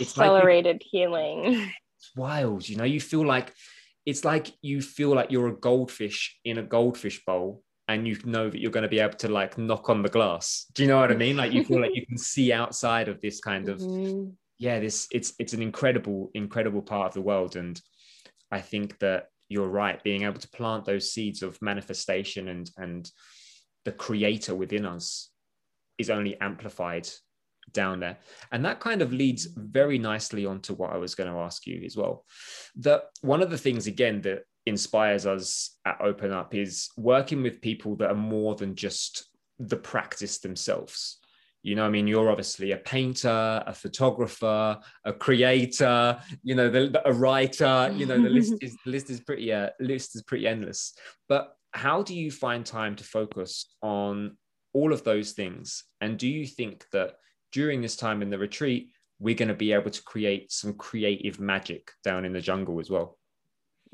accelerated 0.00 0.76
like 0.76 0.82
healing. 0.90 1.70
It's 1.98 2.16
wild. 2.16 2.66
You 2.66 2.76
know, 2.76 2.84
you 2.84 3.00
feel 3.00 3.26
like 3.26 3.52
it's 4.06 4.24
like 4.24 4.52
you 4.62 4.80
feel 4.80 5.14
like 5.14 5.30
you're 5.30 5.48
a 5.48 5.56
goldfish 5.56 6.38
in 6.44 6.58
a 6.58 6.62
goldfish 6.62 7.24
bowl 7.24 7.62
and 7.88 8.06
you 8.08 8.16
know 8.24 8.48
that 8.48 8.60
you're 8.60 8.70
going 8.70 8.82
to 8.82 8.88
be 8.88 9.00
able 9.00 9.14
to 9.14 9.28
like 9.28 9.58
knock 9.58 9.90
on 9.90 10.02
the 10.02 10.08
glass 10.08 10.66
do 10.74 10.82
you 10.82 10.88
know 10.88 10.98
what 10.98 11.12
i 11.12 11.14
mean 11.14 11.36
like 11.36 11.52
you 11.52 11.64
feel 11.64 11.80
like 11.80 11.94
you 11.94 12.06
can 12.06 12.18
see 12.32 12.52
outside 12.52 13.08
of 13.08 13.20
this 13.20 13.40
kind 13.40 13.68
of 13.68 13.78
mm-hmm. 13.78 14.30
yeah 14.58 14.80
this 14.80 15.06
it's 15.10 15.34
it's 15.38 15.52
an 15.52 15.62
incredible 15.62 16.30
incredible 16.34 16.82
part 16.82 17.08
of 17.08 17.14
the 17.14 17.22
world 17.22 17.56
and 17.56 17.80
I 18.54 18.60
think 18.60 18.98
that 19.00 19.30
you're 19.48 19.68
right, 19.68 20.02
being 20.02 20.22
able 20.22 20.40
to 20.40 20.48
plant 20.48 20.84
those 20.84 21.10
seeds 21.10 21.42
of 21.42 21.60
manifestation 21.60 22.48
and 22.48 22.70
and 22.76 23.10
the 23.84 23.92
creator 23.92 24.54
within 24.54 24.86
us 24.86 25.30
is 25.98 26.08
only 26.08 26.40
amplified 26.40 27.08
down 27.74 28.00
there. 28.00 28.16
And 28.52 28.64
that 28.64 28.80
kind 28.80 29.02
of 29.02 29.12
leads 29.12 29.46
very 29.54 29.98
nicely 29.98 30.46
onto 30.46 30.72
what 30.74 30.92
I 30.92 30.96
was 30.96 31.14
going 31.14 31.30
to 31.30 31.38
ask 31.40 31.66
you 31.66 31.82
as 31.84 31.96
well. 31.96 32.24
That 32.76 33.04
one 33.20 33.42
of 33.42 33.50
the 33.50 33.58
things 33.58 33.86
again 33.86 34.22
that 34.22 34.44
inspires 34.66 35.26
us 35.26 35.76
at 35.84 36.00
Open 36.00 36.32
Up 36.32 36.54
is 36.54 36.88
working 36.96 37.42
with 37.42 37.60
people 37.60 37.96
that 37.96 38.10
are 38.10 38.14
more 38.14 38.54
than 38.54 38.74
just 38.74 39.28
the 39.58 39.76
practice 39.76 40.38
themselves. 40.38 41.18
You 41.62 41.74
know, 41.74 41.86
I 41.86 41.88
mean, 41.88 42.06
you're 42.06 42.30
obviously 42.30 42.72
a 42.72 42.76
painter, 42.76 43.62
a 43.66 43.72
photographer, 43.72 44.78
a 45.04 45.12
creator. 45.14 46.18
You 46.42 46.54
know, 46.54 46.68
the, 46.68 46.88
the, 46.88 47.08
a 47.08 47.12
writer. 47.12 47.90
You 47.96 48.04
know, 48.04 48.22
the 48.22 48.28
list 48.28 48.54
is 48.60 48.76
the 48.84 48.90
list 48.90 49.08
is 49.08 49.20
pretty 49.20 49.50
uh, 49.50 49.70
list 49.80 50.14
is 50.14 50.22
pretty 50.22 50.46
endless. 50.46 50.94
But 51.26 51.54
how 51.72 52.02
do 52.02 52.14
you 52.14 52.30
find 52.30 52.66
time 52.66 52.96
to 52.96 53.04
focus 53.04 53.74
on 53.82 54.36
all 54.74 54.92
of 54.92 55.04
those 55.04 55.32
things? 55.32 55.84
And 56.02 56.18
do 56.18 56.28
you 56.28 56.46
think 56.46 56.84
that 56.92 57.14
during 57.54 57.80
this 57.80 57.94
time 57.94 58.20
in 58.20 58.30
the 58.30 58.38
retreat, 58.38 58.90
we're 59.20 59.36
going 59.36 59.48
to 59.48 59.54
be 59.54 59.72
able 59.72 59.90
to 59.90 60.02
create 60.02 60.50
some 60.50 60.74
creative 60.74 61.38
magic 61.38 61.92
down 62.02 62.24
in 62.24 62.32
the 62.32 62.40
jungle 62.40 62.80
as 62.80 62.90
well? 62.90 63.16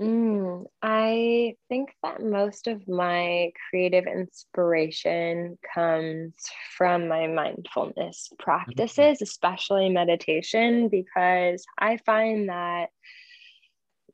Mm, 0.00 0.64
I 0.80 1.56
think 1.68 1.90
that 2.02 2.22
most 2.22 2.66
of 2.68 2.88
my 2.88 3.50
creative 3.68 4.06
inspiration 4.06 5.58
comes 5.74 6.32
from 6.74 7.06
my 7.06 7.26
mindfulness 7.26 8.30
mm-hmm. 8.32 8.42
practices, 8.42 9.20
especially 9.20 9.90
meditation, 9.90 10.88
because 10.88 11.66
I 11.78 11.98
find 11.98 12.48
that 12.48 12.88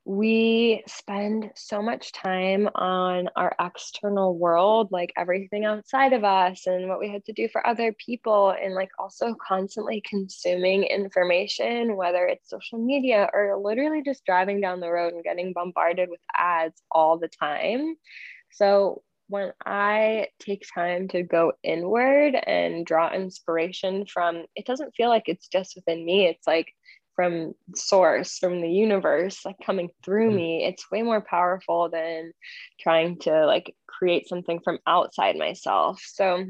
we 0.07 0.85
spend 0.87 1.51
so 1.57 1.83
much 1.83 2.13
time 2.13 2.69
on 2.77 3.29
our 3.35 3.57
external 3.61 4.39
world, 4.39 4.93
like 4.93 5.13
everything 5.17 5.65
outside 5.65 6.13
of 6.13 6.23
us 6.23 6.69
and 6.69 6.89
what 6.89 7.01
we 7.01 7.11
had 7.11 7.25
to 7.25 7.33
do 7.33 7.49
for 7.49 7.67
other 7.67 7.93
people, 7.93 8.51
and 8.51 8.73
like 8.73 8.91
also 9.01 9.35
constantly 9.35 10.01
consuming 10.09 10.85
information, 10.85 11.97
whether 11.97 12.25
it's 12.25 12.49
social 12.49 12.79
media 12.79 13.29
or 13.35 13.61
literally 13.61 14.01
just 14.01 14.25
driving 14.25 14.61
down 14.61 14.79
the 14.79 14.89
road 14.89 15.13
and 15.13 15.25
getting 15.25 15.53
bombarded 15.53 16.09
with 16.09 16.21
ads 16.37 16.81
all 16.93 17.19
the 17.19 17.29
time. 17.29 17.97
So, 18.53 19.03
when 19.29 19.53
I 19.65 20.29
take 20.39 20.65
time 20.73 21.09
to 21.09 21.25
go 21.25 21.53
inward 21.65 22.37
and 22.37 22.87
draw 22.87 23.13
inspiration 23.13 24.07
from, 24.07 24.45
it 24.55 24.67
doesn't 24.67 24.95
feel 24.95 25.09
like 25.09 25.25
it's 25.27 25.49
just 25.49 25.75
within 25.75 26.07
me. 26.07 26.27
It's 26.27 26.47
like 26.47 26.73
from 27.17 27.55
source 27.75 28.39
from 28.39 28.61
the 28.61 28.71
universe 28.71 29.45
like 29.45 29.57
coming 29.65 29.89
through 30.05 30.31
mm. 30.31 30.37
me 30.37 30.65
it's 30.65 30.91
way 30.91 31.03
more 31.03 31.23
powerful 31.23 31.89
than 31.89 32.33
trying 32.79 33.19
to 33.19 33.47
like 33.47 33.75
create 33.89 34.29
something 34.29 34.61
from 34.63 34.79
outside 34.87 35.37
myself 35.37 36.01
so 36.05 36.45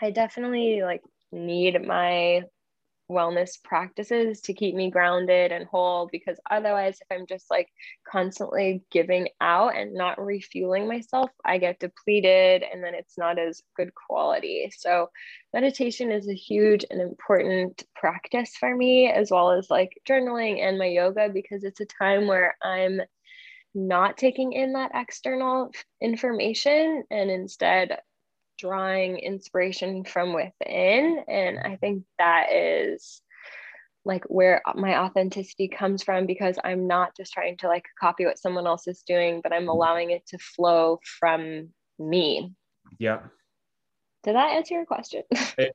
i 0.00 0.10
definitely 0.10 0.82
like 0.82 1.00
need 1.32 1.82
my 1.84 2.42
wellness 3.10 3.62
practices 3.62 4.40
to 4.40 4.52
keep 4.52 4.74
me 4.74 4.90
grounded 4.90 5.52
and 5.52 5.66
whole 5.66 6.08
because 6.10 6.38
otherwise 6.50 6.98
if 7.00 7.16
i'm 7.16 7.26
just 7.26 7.50
like 7.50 7.68
constantly 8.10 8.82
giving 8.90 9.28
out 9.40 9.76
and 9.76 9.94
not 9.94 10.20
refueling 10.20 10.88
myself 10.88 11.30
i 11.44 11.56
get 11.58 11.78
depleted 11.78 12.62
and 12.62 12.82
then 12.82 12.94
it's 12.94 13.16
not 13.18 13.38
as 13.38 13.62
good 13.76 13.90
quality. 13.94 14.70
So 14.76 15.08
meditation 15.52 16.10
is 16.10 16.28
a 16.28 16.34
huge 16.34 16.84
and 16.90 17.00
important 17.00 17.82
practice 17.94 18.56
for 18.58 18.74
me 18.74 19.10
as 19.10 19.30
well 19.30 19.52
as 19.52 19.70
like 19.70 20.00
journaling 20.08 20.60
and 20.60 20.78
my 20.78 20.86
yoga 20.86 21.28
because 21.32 21.64
it's 21.64 21.80
a 21.80 21.86
time 21.86 22.26
where 22.26 22.56
i'm 22.62 23.00
not 23.74 24.16
taking 24.16 24.52
in 24.52 24.72
that 24.72 24.92
external 24.94 25.70
information 26.00 27.04
and 27.10 27.30
instead 27.30 27.98
drawing 28.58 29.18
inspiration 29.18 30.04
from 30.04 30.32
within. 30.32 31.24
And 31.28 31.58
I 31.58 31.76
think 31.76 32.04
that 32.18 32.52
is 32.52 33.22
like 34.04 34.24
where 34.28 34.62
my 34.74 34.98
authenticity 35.00 35.68
comes 35.68 36.02
from 36.02 36.26
because 36.26 36.56
I'm 36.64 36.86
not 36.86 37.16
just 37.16 37.32
trying 37.32 37.56
to 37.58 37.68
like 37.68 37.84
copy 38.00 38.24
what 38.24 38.38
someone 38.38 38.66
else 38.66 38.86
is 38.86 39.02
doing, 39.06 39.40
but 39.42 39.52
I'm 39.52 39.62
mm-hmm. 39.62 39.70
allowing 39.70 40.10
it 40.12 40.26
to 40.28 40.38
flow 40.38 41.00
from 41.18 41.70
me. 41.98 42.52
Yeah. 42.98 43.20
Did 44.22 44.36
that 44.36 44.54
answer 44.56 44.74
your 44.74 44.86
question? 44.86 45.22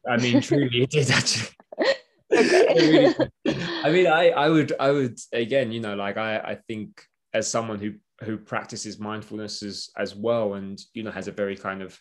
I 0.09 0.17
mean, 0.17 0.41
truly, 0.41 0.83
it 0.83 0.89
did 0.89 1.11
actually. 1.11 1.49
okay. 2.33 3.15
I 3.45 3.91
mean, 3.91 4.07
I, 4.07 4.29
I 4.29 4.49
would, 4.49 4.73
I 4.79 4.91
would 4.91 5.19
again, 5.31 5.71
you 5.71 5.79
know, 5.79 5.95
like 5.95 6.17
I, 6.17 6.37
I 6.37 6.55
think 6.67 7.03
as 7.33 7.49
someone 7.49 7.79
who 7.79 7.93
who 8.23 8.37
practices 8.37 8.99
mindfulness 8.99 9.63
as 9.63 9.89
as 9.97 10.15
well, 10.15 10.55
and 10.55 10.81
you 10.93 11.03
know, 11.03 11.11
has 11.11 11.27
a 11.27 11.31
very 11.31 11.55
kind 11.55 11.81
of 11.81 11.97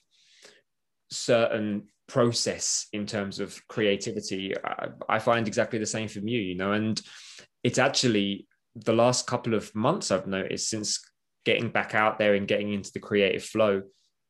certain 1.11 1.85
process 2.09 2.87
in 2.93 3.07
terms 3.07 3.39
of 3.39 3.61
creativity 3.69 4.53
I, 4.65 4.89
I, 5.09 5.19
find 5.21 5.47
exactly 5.47 5.79
the 5.79 5.87
same 5.87 6.09
from 6.09 6.27
you 6.27 6.41
you 6.41 6.57
know 6.57 6.73
and 6.73 7.01
it's 7.63 7.79
actually 7.79 8.49
the 8.75 8.93
last 8.93 9.29
couple 9.29 9.55
of 9.55 9.73
months 9.77 10.11
i've 10.11 10.27
noticed 10.27 10.69
since 10.69 11.01
getting 11.45 11.71
back 11.71 11.95
out 11.95 12.19
there 12.19 12.35
and 12.35 12.49
getting 12.49 12.73
into 12.73 12.91
the 12.93 12.99
creative 12.99 13.45
flow 13.45 13.83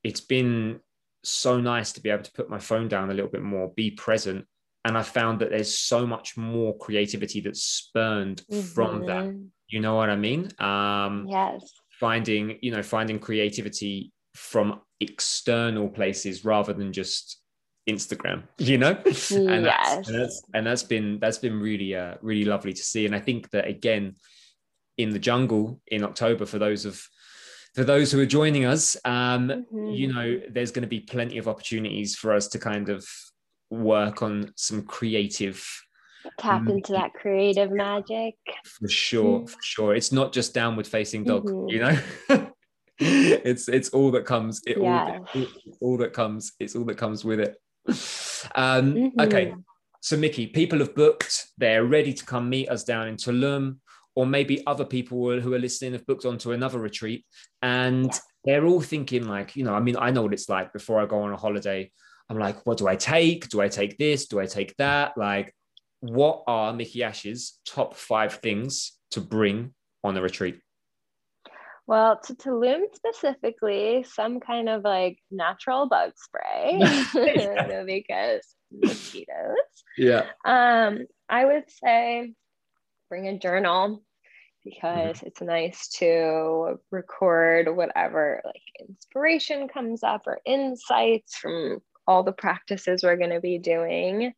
it's 0.05 0.21
been 0.21 0.81
so 1.25 1.59
nice 1.59 1.93
to 1.93 2.03
be 2.03 2.11
able 2.11 2.23
to 2.23 2.33
put 2.33 2.51
my 2.51 2.59
phone 2.59 2.87
down 2.87 3.11
a 3.11 3.15
little 3.15 3.31
bit 3.31 3.43
more 3.43 3.73
be 3.75 3.91
present 3.91 4.45
and 4.85 4.97
i 4.97 5.03
found 5.03 5.41
that 5.41 5.49
there's 5.49 5.75
so 5.75 6.07
much 6.07 6.37
more 6.37 6.77
creativity 6.77 7.41
that's 7.41 7.63
spurned 7.63 8.43
mm-hmm. 8.51 8.61
from 8.61 9.07
that 9.07 9.25
mm-hmm. 9.25 9.45
you 9.69 9.81
know 9.81 9.95
what 9.95 10.11
i 10.11 10.17
mean 10.17 10.51
um 10.59 11.27
yes 11.29 11.63
finding 11.99 12.59
you 12.61 12.71
know 12.73 12.83
finding 12.83 13.19
creativity 13.19 14.13
from 14.35 14.81
external 15.01 15.89
places 15.89 16.45
rather 16.45 16.73
than 16.73 16.93
just 16.93 17.41
Instagram, 17.89 18.45
you 18.59 18.79
know? 18.79 18.93
and, 18.93 19.65
yes. 19.65 19.95
that's, 19.97 20.09
and 20.09 20.21
that's 20.21 20.43
and 20.55 20.67
that's 20.67 20.83
been 20.83 21.19
that's 21.19 21.39
been 21.39 21.61
really 21.61 21.95
uh 21.95 22.15
really 22.23 22.45
lovely 22.45 22.73
to 22.73 22.83
see. 22.83 23.07
And 23.07 23.15
I 23.15 23.21
think 23.21 23.51
that 23.51 23.67
again 23.67 24.15
in 24.99 25.11
the 25.11 25.19
jungle 25.19 25.81
in 25.87 26.05
October 26.05 26.47
for 26.47 26.59
those 26.59 26.85
of 26.85 27.03
for 27.75 27.85
those 27.85 28.11
who 28.11 28.21
are 28.21 28.27
joining 28.27 28.65
us, 28.65 28.97
um, 29.05 29.49
mm-hmm. 29.49 29.87
you 29.91 30.13
know, 30.13 30.41
there's 30.51 30.73
going 30.73 30.83
to 30.83 30.89
be 30.89 31.01
plenty 31.01 31.39
of 31.39 31.47
opportunities 31.47 32.17
for 32.17 32.33
us 32.33 32.49
to 32.49 32.59
kind 32.59 32.89
of 32.89 33.07
work 33.71 34.23
on 34.23 34.53
some 34.57 34.83
creative 34.83 35.65
tap 36.39 36.69
into 36.69 36.93
that 36.93 37.15
creative 37.15 37.71
magic 37.71 38.35
for 38.65 38.89
sure 38.89 39.47
for 39.47 39.59
sure 39.63 39.95
it's 39.95 40.13
not 40.13 40.35
just 40.35 40.53
downward 40.53 40.87
facing 40.87 41.25
dog 41.25 41.47
mm-hmm. 41.47 41.69
you 41.69 41.79
know 41.79 41.99
it's 43.01 43.69
it's 43.69 43.89
all 43.91 44.11
that 44.11 44.27
comes 44.27 44.61
it 44.67 44.77
yeah. 44.79 45.21
all, 45.35 45.47
all 45.81 45.97
that 45.97 46.13
comes 46.13 46.53
it's 46.61 46.77
all 46.77 46.85
that 46.85 46.99
comes 46.99 47.25
with 47.25 47.41
it. 47.41 47.57
Um 48.55 48.95
mm-hmm. 48.95 49.21
okay. 49.21 49.55
So 50.01 50.17
Miki 50.17 50.47
people 50.47 50.79
have 50.81 50.95
booked. 50.95 51.47
They're 51.59 51.85
ready 51.85 52.13
to 52.13 52.25
come 52.25 52.49
meet 52.51 52.69
us 52.69 52.85
down 52.85 53.09
in 53.09 53.17
tulum 53.17 53.79
or 54.15 54.27
maybe 54.27 54.67
other 54.67 54.85
people 54.85 55.41
who 55.41 55.55
are 55.55 55.59
listening 55.59 55.93
have 55.93 56.07
booked 56.07 56.27
onto 56.27 56.53
another 56.53 56.79
retreat. 56.79 57.25
And 57.63 58.07
yeah. 58.07 58.19
they're 58.45 58.67
all 58.67 58.81
thinking 58.81 59.27
like 59.27 59.57
you 59.57 59.65
know 59.65 59.75
i 59.75 59.81
mean 59.81 59.97
i 59.99 60.11
know 60.11 60.23
what 60.23 60.33
it's 60.33 60.49
like 60.49 60.73
before 60.73 61.01
i 61.01 61.07
go 61.07 61.23
on 61.23 61.33
a 61.33 61.37
holiday. 61.37 61.91
I'm 62.29 62.39
like 62.39 62.65
what 62.67 62.79
do 62.79 62.87
i 62.87 62.97
take? 62.97 63.49
Do 63.49 63.61
i 63.61 63.69
take 63.69 63.97
this? 63.97 64.27
Do 64.27 64.41
i 64.41 64.47
take 64.47 64.77
that? 64.77 65.17
Like 65.17 65.55
what 66.01 66.43
are 66.47 66.73
Miki 66.73 67.03
Ash's 67.03 67.59
top 67.67 67.95
five 67.97 68.35
things 68.35 68.93
to 69.13 69.21
bring 69.21 69.75
on 70.03 70.17
a 70.17 70.23
retreat 70.23 70.61
well, 71.91 72.21
to 72.23 72.35
Tulum 72.37 72.83
specifically, 72.95 74.05
some 74.09 74.39
kind 74.39 74.69
of 74.69 74.85
like 74.85 75.19
natural 75.33 75.89
bug 75.89 76.13
spray 76.15 76.79
because 77.85 78.43
mosquitoes. 78.71 79.57
Yeah. 79.99 80.27
Um, 80.45 81.07
I 81.29 81.45
would 81.45 81.65
say 81.69 82.33
bring 83.09 83.27
a 83.27 83.41
journal 83.41 84.05
because 84.65 85.17
mm-hmm. 85.17 85.27
it's 85.27 85.41
nice 85.41 85.89
to 85.99 86.79
record 86.93 87.75
whatever 87.75 88.41
like 88.45 88.63
inspiration 88.89 89.67
comes 89.67 90.05
up 90.05 90.29
or 90.29 90.39
insights 90.47 91.39
from 91.39 91.81
all 92.07 92.23
the 92.23 92.31
practices 92.31 93.03
we're 93.03 93.17
going 93.17 93.31
to 93.31 93.41
be 93.41 93.59
doing. 93.59 94.33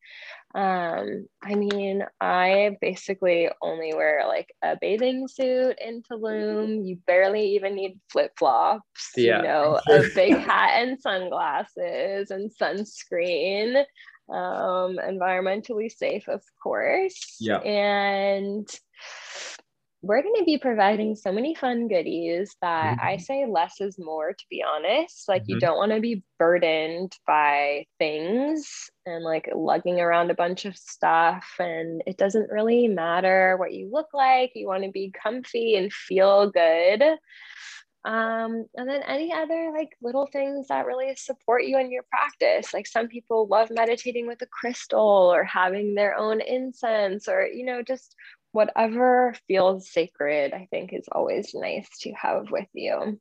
Um, 0.54 1.26
I 1.42 1.54
mean, 1.54 2.04
I 2.20 2.76
basically 2.80 3.48
only 3.62 3.94
wear 3.94 4.24
like 4.28 4.52
a 4.62 4.76
bathing 4.78 5.26
suit 5.28 5.78
in 5.84 6.02
Tulum. 6.02 6.86
You 6.86 6.98
barely 7.06 7.54
even 7.54 7.74
need 7.74 7.98
flip 8.10 8.32
flops, 8.38 9.12
yeah. 9.16 9.38
you 9.38 9.42
know, 9.44 9.80
a 9.88 10.02
big 10.14 10.36
hat 10.36 10.82
and 10.82 11.00
sunglasses 11.00 12.30
and 12.30 12.50
sunscreen. 12.60 13.84
Um, 14.28 14.98
environmentally 14.98 15.90
safe, 15.90 16.28
of 16.28 16.42
course. 16.62 17.36
Yeah. 17.40 17.58
And 17.58 18.68
we're 20.02 20.22
going 20.22 20.34
to 20.36 20.44
be 20.44 20.58
providing 20.58 21.14
so 21.14 21.30
many 21.30 21.54
fun 21.54 21.86
goodies 21.86 22.56
that 22.60 22.98
mm-hmm. 22.98 23.06
I 23.06 23.16
say 23.18 23.46
less 23.46 23.80
is 23.80 23.98
more, 24.00 24.32
to 24.32 24.44
be 24.50 24.62
honest. 24.62 25.28
Like, 25.28 25.42
mm-hmm. 25.42 25.52
you 25.52 25.60
don't 25.60 25.76
want 25.76 25.92
to 25.92 26.00
be 26.00 26.24
burdened 26.40 27.16
by 27.24 27.86
things 28.00 28.90
and 29.06 29.22
like 29.22 29.48
lugging 29.54 30.00
around 30.00 30.32
a 30.32 30.34
bunch 30.34 30.64
of 30.64 30.76
stuff. 30.76 31.46
And 31.60 32.02
it 32.04 32.16
doesn't 32.16 32.50
really 32.50 32.88
matter 32.88 33.56
what 33.58 33.72
you 33.72 33.90
look 33.92 34.08
like. 34.12 34.50
You 34.56 34.66
want 34.66 34.82
to 34.82 34.90
be 34.90 35.12
comfy 35.22 35.76
and 35.76 35.92
feel 35.92 36.50
good. 36.50 37.02
Um, 38.04 38.66
and 38.74 38.88
then 38.88 39.02
any 39.06 39.32
other 39.32 39.70
like 39.72 39.90
little 40.02 40.26
things 40.26 40.66
that 40.66 40.86
really 40.86 41.14
support 41.14 41.62
you 41.62 41.78
in 41.78 41.92
your 41.92 42.02
practice. 42.10 42.74
Like 42.74 42.88
some 42.88 43.06
people 43.06 43.46
love 43.46 43.68
meditating 43.70 44.26
with 44.26 44.42
a 44.42 44.46
crystal 44.46 45.32
or 45.32 45.44
having 45.44 45.94
their 45.94 46.16
own 46.16 46.40
incense 46.40 47.28
or, 47.28 47.46
you 47.46 47.64
know, 47.64 47.82
just 47.82 48.16
whatever 48.52 49.34
feels 49.48 49.90
sacred, 49.90 50.52
I 50.52 50.68
think 50.70 50.92
is 50.92 51.08
always 51.10 51.54
nice 51.54 51.88
to 52.02 52.12
have 52.12 52.50
with 52.50 52.68
you. 52.72 53.18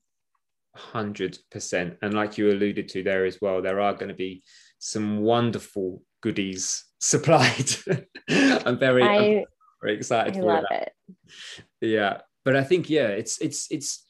100%. 0.77 1.97
And 2.01 2.13
like 2.13 2.37
you 2.37 2.51
alluded 2.51 2.87
to 2.89 3.03
there 3.03 3.25
as 3.25 3.39
well, 3.41 3.61
there 3.61 3.81
are 3.81 3.93
going 3.93 4.09
to 4.09 4.15
be 4.15 4.43
some 4.79 5.21
wonderful 5.21 6.03
goodies 6.21 6.85
supplied. 6.99 7.69
I'm 8.29 8.77
very, 8.77 9.03
I, 9.03 9.15
I'm 9.15 9.45
very 9.81 9.95
excited 9.95 10.35
I 10.35 10.39
for 10.39 10.45
love 10.45 10.65
that. 10.69 10.93
it. 11.07 11.63
Yeah. 11.81 12.21
But 12.43 12.55
I 12.55 12.63
think, 12.63 12.89
yeah, 12.89 13.07
it's, 13.07 13.39
it's, 13.39 13.67
it's, 13.71 14.05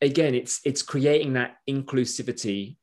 again, 0.00 0.34
it's, 0.34 0.60
it's 0.64 0.82
creating 0.82 1.34
that 1.34 1.56
inclusivity, 1.68 2.76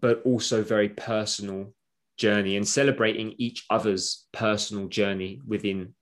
but 0.00 0.22
also 0.24 0.62
very 0.62 0.88
personal 0.88 1.72
journey 2.18 2.56
and 2.56 2.66
celebrating 2.66 3.34
each 3.38 3.64
other's 3.70 4.26
personal 4.32 4.88
journey 4.88 5.40
within 5.46 5.94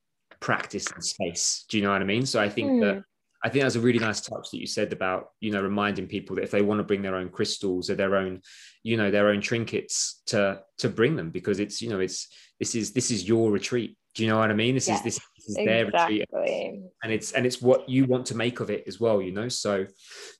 practice 0.44 0.86
and 0.92 1.02
space. 1.02 1.64
Do 1.70 1.78
you 1.78 1.82
know 1.82 1.90
what 1.90 2.02
I 2.02 2.04
mean? 2.04 2.26
So 2.26 2.38
I 2.38 2.50
think 2.50 2.70
mm. 2.70 2.80
that 2.82 3.02
I 3.42 3.48
think 3.48 3.62
that's 3.62 3.76
a 3.76 3.80
really 3.80 3.98
nice 3.98 4.20
touch 4.20 4.50
that 4.50 4.58
you 4.58 4.66
said 4.66 4.92
about 4.92 5.28
you 5.40 5.50
know 5.50 5.62
reminding 5.62 6.06
people 6.06 6.36
that 6.36 6.44
if 6.44 6.50
they 6.50 6.60
want 6.60 6.80
to 6.80 6.84
bring 6.84 7.00
their 7.00 7.16
own 7.16 7.30
crystals 7.30 7.88
or 7.88 7.94
their 7.94 8.14
own 8.14 8.42
you 8.82 8.98
know 8.98 9.10
their 9.10 9.28
own 9.28 9.40
trinkets 9.40 10.22
to 10.26 10.60
to 10.78 10.88
bring 10.90 11.16
them 11.16 11.30
because 11.30 11.60
it's 11.60 11.80
you 11.80 11.88
know 11.88 11.98
it's 11.98 12.28
this 12.60 12.74
is 12.74 12.92
this 12.92 13.10
is 13.10 13.26
your 13.26 13.50
retreat. 13.50 13.96
Do 14.14 14.22
you 14.22 14.28
know 14.28 14.38
what 14.38 14.50
I 14.50 14.54
mean? 14.54 14.74
This 14.74 14.86
yes, 14.86 14.98
is 14.98 15.04
this, 15.04 15.18
this 15.36 15.48
is 15.48 15.56
exactly. 15.56 16.18
their 16.18 16.26
retreat, 16.26 16.82
and 17.02 17.10
it's 17.12 17.32
and 17.32 17.46
it's 17.46 17.60
what 17.62 17.88
you 17.88 18.04
want 18.04 18.26
to 18.26 18.36
make 18.36 18.60
of 18.60 18.68
it 18.68 18.84
as 18.86 19.00
well. 19.00 19.20
You 19.22 19.32
know, 19.32 19.48
so 19.48 19.86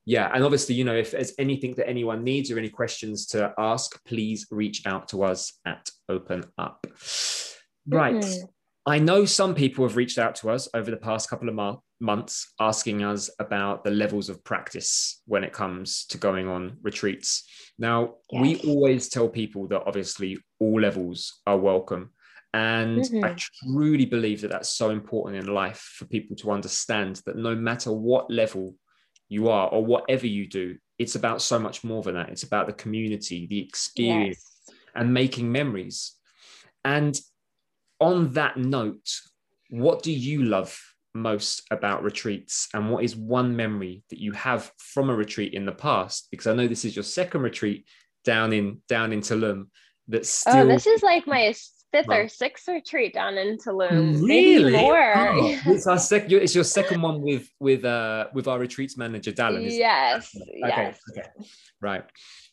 yeah, 0.05 0.31
and 0.35 0.45
obviously 0.45 0.75
you 0.75 0.85
know 0.85 0.95
if 0.95 1.13
there's 1.13 1.33
anything 1.39 1.75
that 1.77 1.89
anyone 1.89 2.23
needs 2.25 2.51
or 2.51 2.59
any 2.59 2.69
questions 2.69 3.27
to 3.29 3.55
ask, 3.59 3.99
please 4.05 4.47
reach 4.51 4.87
out 4.87 5.09
to 5.09 5.25
us 5.25 5.59
at 5.65 5.91
Open 6.11 6.45
Up. 6.59 6.87
Right. 7.87 8.15
Mm-hmm. 8.15 8.47
I 8.87 8.99
know 8.99 9.25
some 9.25 9.55
people 9.55 9.87
have 9.87 9.97
reached 9.97 10.19
out 10.19 10.35
to 10.37 10.51
us 10.51 10.69
over 10.75 10.91
the 10.91 10.99
past 10.99 11.31
couple 11.31 11.49
of 11.49 11.55
mo- 11.55 11.83
months 12.01 12.53
asking 12.61 13.03
us 13.03 13.31
about 13.39 13.83
the 13.83 13.91
levels 13.91 14.29
of 14.29 14.45
practice 14.45 15.23
when 15.27 15.43
it 15.43 15.55
comes 15.55 16.05
to 16.07 16.19
going 16.19 16.49
on 16.49 16.77
retreats. 16.83 17.49
Now, 17.79 18.17
yes. 18.31 18.43
we 18.43 18.57
always 18.71 19.09
tell 19.09 19.29
people 19.29 19.69
that 19.69 19.85
obviously 19.87 20.39
all 20.61 20.81
levels 20.81 21.41
are 21.47 21.57
welcome. 21.57 22.11
And 22.53 23.01
mm-hmm. 23.01 23.25
I 23.25 23.35
truly 23.37 24.05
believe 24.05 24.43
that 24.43 24.51
that's 24.51 24.77
so 24.77 24.91
important 24.91 25.43
in 25.43 25.53
life 25.53 25.81
for 25.97 26.05
people 26.05 26.37
to 26.37 26.53
understand 26.53 27.21
that 27.27 27.37
no 27.37 27.55
matter 27.55 27.91
what 27.91 28.31
level 28.31 28.77
you 29.29 29.49
are 29.49 29.69
or 29.69 29.85
whatever 29.85 30.27
you 30.27 30.47
do, 30.47 30.77
it's 30.99 31.17
about 31.17 31.43
so 31.43 31.59
much 31.59 31.83
more 31.83 32.03
than 32.03 32.15
that. 32.15 32.29
It's 32.29 32.45
about 32.45 32.67
the 32.67 32.75
community, 32.75 33.47
the 33.49 33.61
experience, 33.61 34.45
yes. 34.69 34.77
and 34.95 35.13
making 35.13 35.51
memories. 35.51 36.13
And 36.85 37.19
on 38.01 38.33
that 38.33 38.57
note, 38.57 39.09
what 39.71 40.03
do 40.03 40.13
you 40.13 40.43
love 40.45 40.79
most 41.15 41.63
about 41.71 42.03
retreats? 42.03 42.69
And 42.75 42.91
what 42.91 43.05
is 43.05 43.17
one 43.17 43.57
memory 43.57 44.03
that 44.11 44.21
you 44.21 44.33
have 44.33 44.71
from 44.79 45.11
a 45.11 45.15
retreat 45.15 45.55
in 45.55 45.65
the 45.65 45.73
past? 45.73 46.29
Because 46.31 46.47
i 46.47 46.55
know 46.55 46.67
this 46.67 46.85
is 46.85 46.97
your 46.97 47.05
second 47.05 47.43
retreat 47.43 47.87
down 48.25 48.53
in 48.53 48.81
down 48.89 49.13
in 49.13 49.21
tulum 49.21 49.67
that's 50.09 50.47
oh, 50.47 50.51
still 50.51 50.63
oh 50.63 50.67
this 50.67 50.87
is 50.87 51.03
like 51.03 51.27
my 51.27 51.55
fifth 51.93 52.09
or 52.09 52.29
sixth 52.29 52.67
retreat 52.67 53.15
down 53.15 53.39
in 53.39 53.57
tulum. 53.57 54.21
Really? 54.23 54.73
Maybe 54.73 54.77
more. 54.77 55.17
Oh, 55.17 55.61
it's 55.67 55.87
our 55.87 55.99
second 55.99 56.33
it's 56.33 56.55
your 56.55 56.65
second 56.65 57.01
one 57.03 57.21
with 57.23 57.49
with 57.61 57.85
uh 57.85 58.27
with 58.35 58.49
our 58.49 58.59
retreats 58.59 58.97
manager 58.97 59.33
Dallin 59.33 59.71
yes 59.71 60.35
okay, 60.37 60.59
yes. 60.59 61.01
okay. 61.11 61.29
right. 61.81 62.05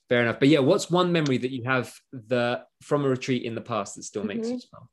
Fair 0.09 0.23
enough. 0.23 0.39
But 0.39 0.49
yeah 0.49 0.59
what's 0.59 0.91
one 0.91 1.11
memory 1.11 1.37
that 1.39 1.51
you 1.51 1.63
have 1.63 1.93
the 2.11 2.63
from 2.81 3.05
a 3.05 3.09
retreat 3.09 3.43
in 3.43 3.55
the 3.55 3.61
past 3.61 3.95
that 3.95 4.03
still 4.03 4.23
makes 4.23 4.47
mm-hmm. 4.47 4.55
you 4.55 4.59
smile 4.59 4.89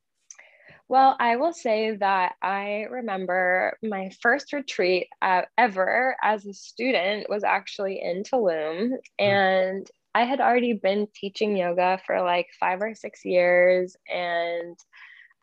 well, 0.89 1.15
I 1.19 1.35
will 1.35 1.53
say 1.53 1.95
that 1.97 2.33
I 2.41 2.87
remember 2.89 3.77
my 3.83 4.09
first 4.21 4.51
retreat 4.51 5.07
uh, 5.21 5.43
ever 5.55 6.17
as 6.21 6.45
a 6.47 6.53
student 6.53 7.29
was 7.29 7.43
actually 7.43 8.01
in 8.01 8.23
Tulum. 8.23 8.93
Mm. 8.93 8.97
And 9.19 9.87
I 10.15 10.23
had 10.23 10.41
already 10.41 10.73
been 10.73 11.07
teaching 11.13 11.55
yoga 11.55 12.01
for 12.07 12.23
like 12.23 12.47
five 12.59 12.81
or 12.81 12.95
six 12.95 13.23
years. 13.23 13.95
And 14.11 14.75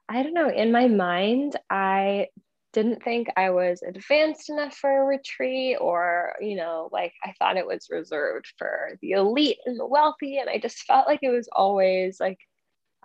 I 0.09 0.25
don't 0.25 0.35
know, 0.35 0.51
in 0.51 0.73
my 0.73 0.89
mind, 0.89 1.55
I 1.71 2.27
didn't 2.73 3.05
think 3.05 3.29
I 3.37 3.51
was 3.51 3.83
advanced 3.87 4.51
enough 4.51 4.77
for 4.77 4.91
a 4.91 5.05
retreat, 5.05 5.79
or, 5.81 6.35
you 6.41 6.57
know, 6.57 6.89
like 6.91 7.13
I 7.25 7.33
thought 7.39 7.57
it 7.57 7.67
was 7.67 7.87
reserved 7.89 8.53
for 8.59 8.99
the 9.01 9.13
elite 9.13 9.59
and 9.65 9.79
the 9.79 9.87
wealthy. 9.87 10.39
And 10.39 10.51
I 10.51 10.59
just 10.59 10.83
felt 10.83 11.07
like 11.07 11.21
it 11.23 11.31
was 11.31 11.49
always 11.53 12.19
like 12.19 12.39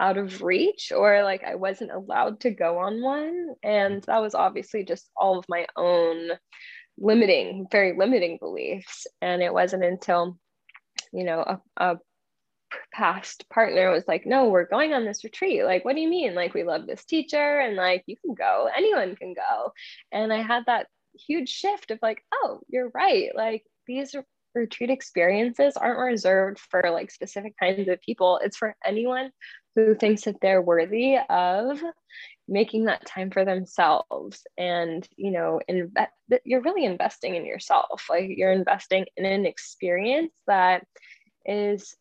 out 0.01 0.17
of 0.17 0.41
reach 0.41 0.91
or 0.91 1.23
like 1.23 1.43
I 1.43 1.55
wasn't 1.55 1.91
allowed 1.91 2.41
to 2.41 2.49
go 2.49 2.79
on 2.79 3.01
one. 3.01 3.53
And 3.63 4.03
that 4.03 4.21
was 4.21 4.33
obviously 4.33 4.83
just 4.83 5.09
all 5.15 5.37
of 5.37 5.45
my 5.47 5.67
own 5.77 6.31
limiting, 6.97 7.67
very 7.71 7.95
limiting 7.95 8.39
beliefs. 8.39 9.05
And 9.21 9.43
it 9.43 9.53
wasn't 9.53 9.83
until, 9.83 10.39
you 11.13 11.23
know, 11.23 11.41
a, 11.41 11.61
a 11.77 11.99
past 12.91 13.47
partner 13.49 13.91
was 13.91 14.07
like, 14.07 14.25
no, 14.25 14.49
we're 14.49 14.67
going 14.67 14.91
on 14.93 15.05
this 15.05 15.23
retreat. 15.23 15.63
Like, 15.63 15.85
what 15.85 15.93
do 15.93 16.01
you 16.01 16.09
mean? 16.09 16.33
Like, 16.33 16.55
we 16.55 16.63
love 16.63 16.87
this 16.87 17.05
teacher 17.05 17.59
and 17.59 17.75
like, 17.75 18.03
you 18.07 18.15
can 18.25 18.33
go, 18.33 18.69
anyone 18.75 19.15
can 19.15 19.35
go. 19.35 19.71
And 20.11 20.33
I 20.33 20.41
had 20.41 20.63
that 20.65 20.87
huge 21.27 21.49
shift 21.49 21.91
of 21.91 21.99
like, 22.01 22.23
oh, 22.33 22.61
you're 22.69 22.89
right. 22.89 23.29
Like, 23.35 23.63
these 23.87 24.15
retreat 24.55 24.89
experiences 24.89 25.77
aren't 25.77 25.99
reserved 25.99 26.59
for 26.59 26.81
like 26.91 27.11
specific 27.11 27.53
kinds 27.59 27.87
of 27.87 28.01
people. 28.01 28.39
It's 28.43 28.57
for 28.57 28.75
anyone 28.83 29.31
who 29.75 29.95
thinks 29.95 30.23
that 30.23 30.41
they're 30.41 30.62
worthy 30.62 31.17
of 31.29 31.81
making 32.47 32.86
that 32.86 33.05
time 33.05 33.31
for 33.31 33.45
themselves. 33.45 34.45
And 34.57 35.07
you 35.15 35.31
know 35.31 35.60
inve- 35.69 36.07
you're 36.43 36.62
really 36.62 36.86
investing 36.86 37.36
in 37.36 37.45
yourself. 37.45 38.07
Like 38.10 38.29
you're 38.29 38.51
investing 38.51 39.05
in 39.17 39.25
an 39.25 39.45
experience 39.45 40.34
that 40.47 40.86
is 41.45 41.95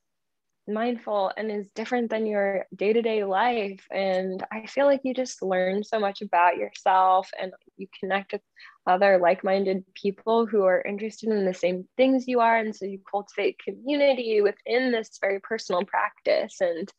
mindful 0.69 1.33
and 1.37 1.51
is 1.51 1.67
different 1.75 2.11
than 2.11 2.27
your 2.27 2.67
day-to-day 2.77 3.25
life. 3.25 3.85
And 3.91 4.43
i 4.53 4.67
feel 4.67 4.87
like 4.87 5.01
you 5.05 5.13
just 5.15 5.43
learn 5.43 5.83
so 5.83 5.99
much 5.99 6.23
about 6.23 6.57
yourself 6.57 7.31
and 7.41 7.53
you 7.77 7.87
connect 7.99 8.33
with 8.33 8.43
other 8.87 9.19
like-minded 9.19 9.85
people 9.95 10.47
who 10.47 10.63
are 10.63 10.83
interested 10.83 11.31
in 11.31 11.45
the 11.45 11.55
same 11.55 11.87
things 11.97 12.27
you 12.27 12.41
are. 12.41 12.57
And 12.57 12.75
so 12.75 12.85
you 12.85 13.01
cultivate 13.11 13.59
community 13.59 14.41
within 14.41 14.93
this 14.93 15.19
very 15.21 15.41
personal 15.41 15.85
practice. 15.85 16.61
And 16.61 16.91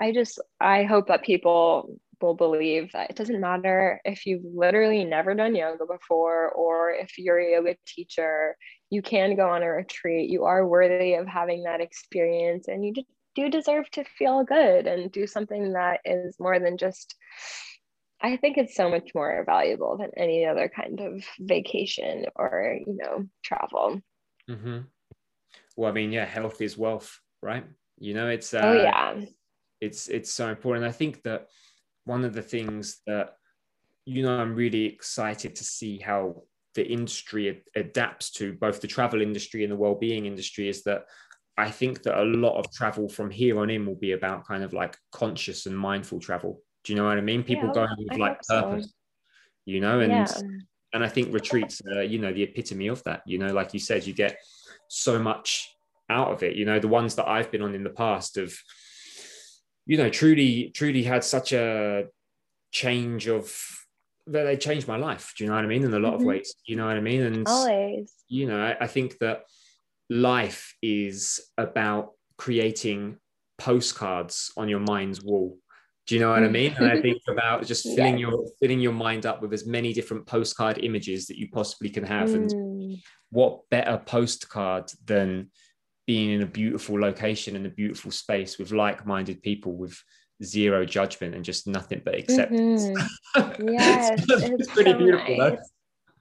i 0.00 0.12
just 0.12 0.40
i 0.60 0.84
hope 0.84 1.08
that 1.08 1.22
people 1.22 1.98
will 2.20 2.34
believe 2.34 2.90
that 2.92 3.10
it 3.10 3.16
doesn't 3.16 3.40
matter 3.40 4.00
if 4.04 4.24
you've 4.24 4.44
literally 4.54 5.04
never 5.04 5.34
done 5.34 5.54
yoga 5.54 5.84
before 5.84 6.48
or 6.50 6.90
if 6.92 7.18
you're 7.18 7.38
a 7.38 7.52
yoga 7.52 7.76
teacher 7.86 8.56
you 8.94 9.02
can 9.02 9.34
go 9.34 9.48
on 9.50 9.64
a 9.64 9.68
retreat. 9.68 10.30
You 10.30 10.44
are 10.44 10.66
worthy 10.66 11.14
of 11.14 11.26
having 11.26 11.64
that 11.64 11.80
experience 11.80 12.68
and 12.68 12.84
you 12.84 12.94
do 13.34 13.50
deserve 13.50 13.90
to 13.90 14.04
feel 14.04 14.44
good 14.44 14.86
and 14.86 15.10
do 15.10 15.26
something 15.26 15.72
that 15.72 15.98
is 16.04 16.36
more 16.38 16.60
than 16.60 16.76
just 16.78 17.16
i 18.22 18.36
think 18.36 18.56
it's 18.56 18.76
so 18.76 18.88
much 18.88 19.10
more 19.12 19.42
valuable 19.44 19.96
than 19.98 20.10
any 20.16 20.46
other 20.46 20.70
kind 20.74 21.00
of 21.00 21.24
vacation 21.40 22.26
or 22.36 22.78
you 22.86 22.96
know 22.96 23.26
travel. 23.42 24.00
Mm-hmm. 24.48 24.78
well 25.76 25.90
i 25.90 25.92
mean 25.92 26.12
yeah 26.12 26.24
health 26.24 26.60
is 26.60 26.78
wealth 26.78 27.18
right? 27.42 27.64
You 27.98 28.14
know 28.14 28.28
it's 28.28 28.54
oh, 28.54 28.58
uh, 28.58 28.62
oh 28.62 28.82
yeah 28.82 29.14
it's 29.84 30.08
it's 30.08 30.32
so 30.32 30.48
important 30.48 30.86
i 30.86 30.92
think 30.92 31.22
that 31.22 31.46
one 32.04 32.24
of 32.24 32.34
the 32.34 32.42
things 32.42 33.00
that 33.06 33.36
you 34.04 34.22
know 34.22 34.38
i'm 34.38 34.54
really 34.54 34.84
excited 34.84 35.54
to 35.56 35.64
see 35.64 35.98
how 35.98 36.42
the 36.74 36.86
industry 36.86 37.48
ad- 37.50 37.82
adapts 37.86 38.30
to 38.30 38.52
both 38.54 38.80
the 38.80 38.88
travel 38.88 39.22
industry 39.22 39.62
and 39.62 39.72
the 39.72 39.76
well-being 39.76 40.26
industry 40.26 40.68
is 40.68 40.82
that 40.82 41.04
I 41.56 41.70
think 41.70 42.02
that 42.02 42.20
a 42.20 42.24
lot 42.24 42.58
of 42.58 42.72
travel 42.72 43.08
from 43.08 43.30
here 43.30 43.60
on 43.60 43.70
in 43.70 43.86
will 43.86 43.94
be 43.94 44.12
about 44.12 44.46
kind 44.46 44.64
of 44.64 44.72
like 44.72 44.96
conscious 45.12 45.66
and 45.66 45.78
mindful 45.78 46.18
travel. 46.18 46.60
Do 46.82 46.92
you 46.92 46.98
know 46.98 47.06
what 47.06 47.16
I 47.16 47.20
mean? 47.20 47.44
People 47.44 47.68
yeah, 47.68 47.74
going 47.74 47.96
with 47.98 48.12
I 48.12 48.16
like 48.16 48.40
purpose, 48.42 48.86
so. 48.86 48.90
you 49.64 49.80
know, 49.80 50.00
and 50.00 50.12
yeah. 50.12 50.26
and 50.92 51.04
I 51.04 51.08
think 51.08 51.32
retreats 51.32 51.80
are, 51.94 52.02
you 52.02 52.18
know, 52.18 52.32
the 52.32 52.42
epitome 52.42 52.88
of 52.88 53.02
that. 53.04 53.22
You 53.24 53.38
know, 53.38 53.52
like 53.52 53.72
you 53.72 53.80
said, 53.80 54.06
you 54.06 54.12
get 54.12 54.36
so 54.88 55.18
much 55.18 55.68
out 56.10 56.32
of 56.32 56.42
it. 56.42 56.56
You 56.56 56.64
know, 56.64 56.80
the 56.80 56.88
ones 56.88 57.14
that 57.14 57.28
I've 57.28 57.52
been 57.52 57.62
on 57.62 57.74
in 57.74 57.84
the 57.84 57.90
past 57.90 58.34
have, 58.34 58.54
you 59.86 59.96
know, 59.98 60.08
truly, 60.08 60.70
truly 60.74 61.02
had 61.02 61.24
such 61.24 61.52
a 61.52 62.06
change 62.72 63.28
of 63.28 63.54
that 64.26 64.44
they 64.44 64.56
changed 64.56 64.88
my 64.88 64.96
life. 64.96 65.34
Do 65.36 65.44
you 65.44 65.50
know 65.50 65.56
what 65.56 65.64
I 65.64 65.68
mean? 65.68 65.84
In 65.84 65.92
a 65.92 65.98
lot 65.98 66.14
mm-hmm. 66.14 66.22
of 66.22 66.26
ways, 66.26 66.54
you 66.66 66.76
know 66.76 66.86
what 66.86 66.96
I 66.96 67.00
mean? 67.00 67.22
And 67.22 67.46
always, 67.46 68.12
you 68.28 68.46
know, 68.46 68.60
I, 68.60 68.84
I 68.84 68.86
think 68.86 69.18
that 69.18 69.44
life 70.08 70.74
is 70.82 71.40
about 71.58 72.12
creating 72.38 73.18
postcards 73.58 74.52
on 74.56 74.68
your 74.68 74.80
mind's 74.80 75.22
wall. 75.22 75.58
Do 76.06 76.14
you 76.14 76.20
know 76.20 76.30
what 76.30 76.44
I 76.44 76.48
mean? 76.48 76.74
And 76.76 76.86
I 76.86 77.00
think 77.00 77.22
about 77.28 77.64
just 77.66 77.84
filling 77.84 78.18
yes. 78.18 78.20
your 78.20 78.44
filling 78.60 78.80
your 78.80 78.92
mind 78.92 79.24
up 79.24 79.40
with 79.40 79.54
as 79.54 79.66
many 79.66 79.94
different 79.94 80.26
postcard 80.26 80.78
images 80.78 81.26
that 81.26 81.38
you 81.38 81.48
possibly 81.50 81.88
can 81.88 82.04
have. 82.04 82.30
Mm. 82.30 82.34
And 82.52 83.02
what 83.30 83.68
better 83.70 84.00
postcard 84.04 84.90
than 85.04 85.50
being 86.06 86.30
in 86.30 86.42
a 86.42 86.46
beautiful 86.46 87.00
location 87.00 87.56
and 87.56 87.66
a 87.66 87.70
beautiful 87.70 88.10
space 88.10 88.58
with 88.58 88.72
like-minded 88.72 89.42
people 89.42 89.72
with 89.72 89.98
zero 90.42 90.84
judgment 90.84 91.34
and 91.34 91.44
just 91.44 91.66
nothing 91.66 92.02
but 92.04 92.14
acceptance. 92.14 92.84
Mm-hmm. 92.84 93.06
Yes, 93.72 94.24
it's, 94.28 94.42
it's, 94.42 94.70
pretty 94.70 94.92
so 94.92 94.98
beautiful. 94.98 95.36
Nice. 95.36 95.70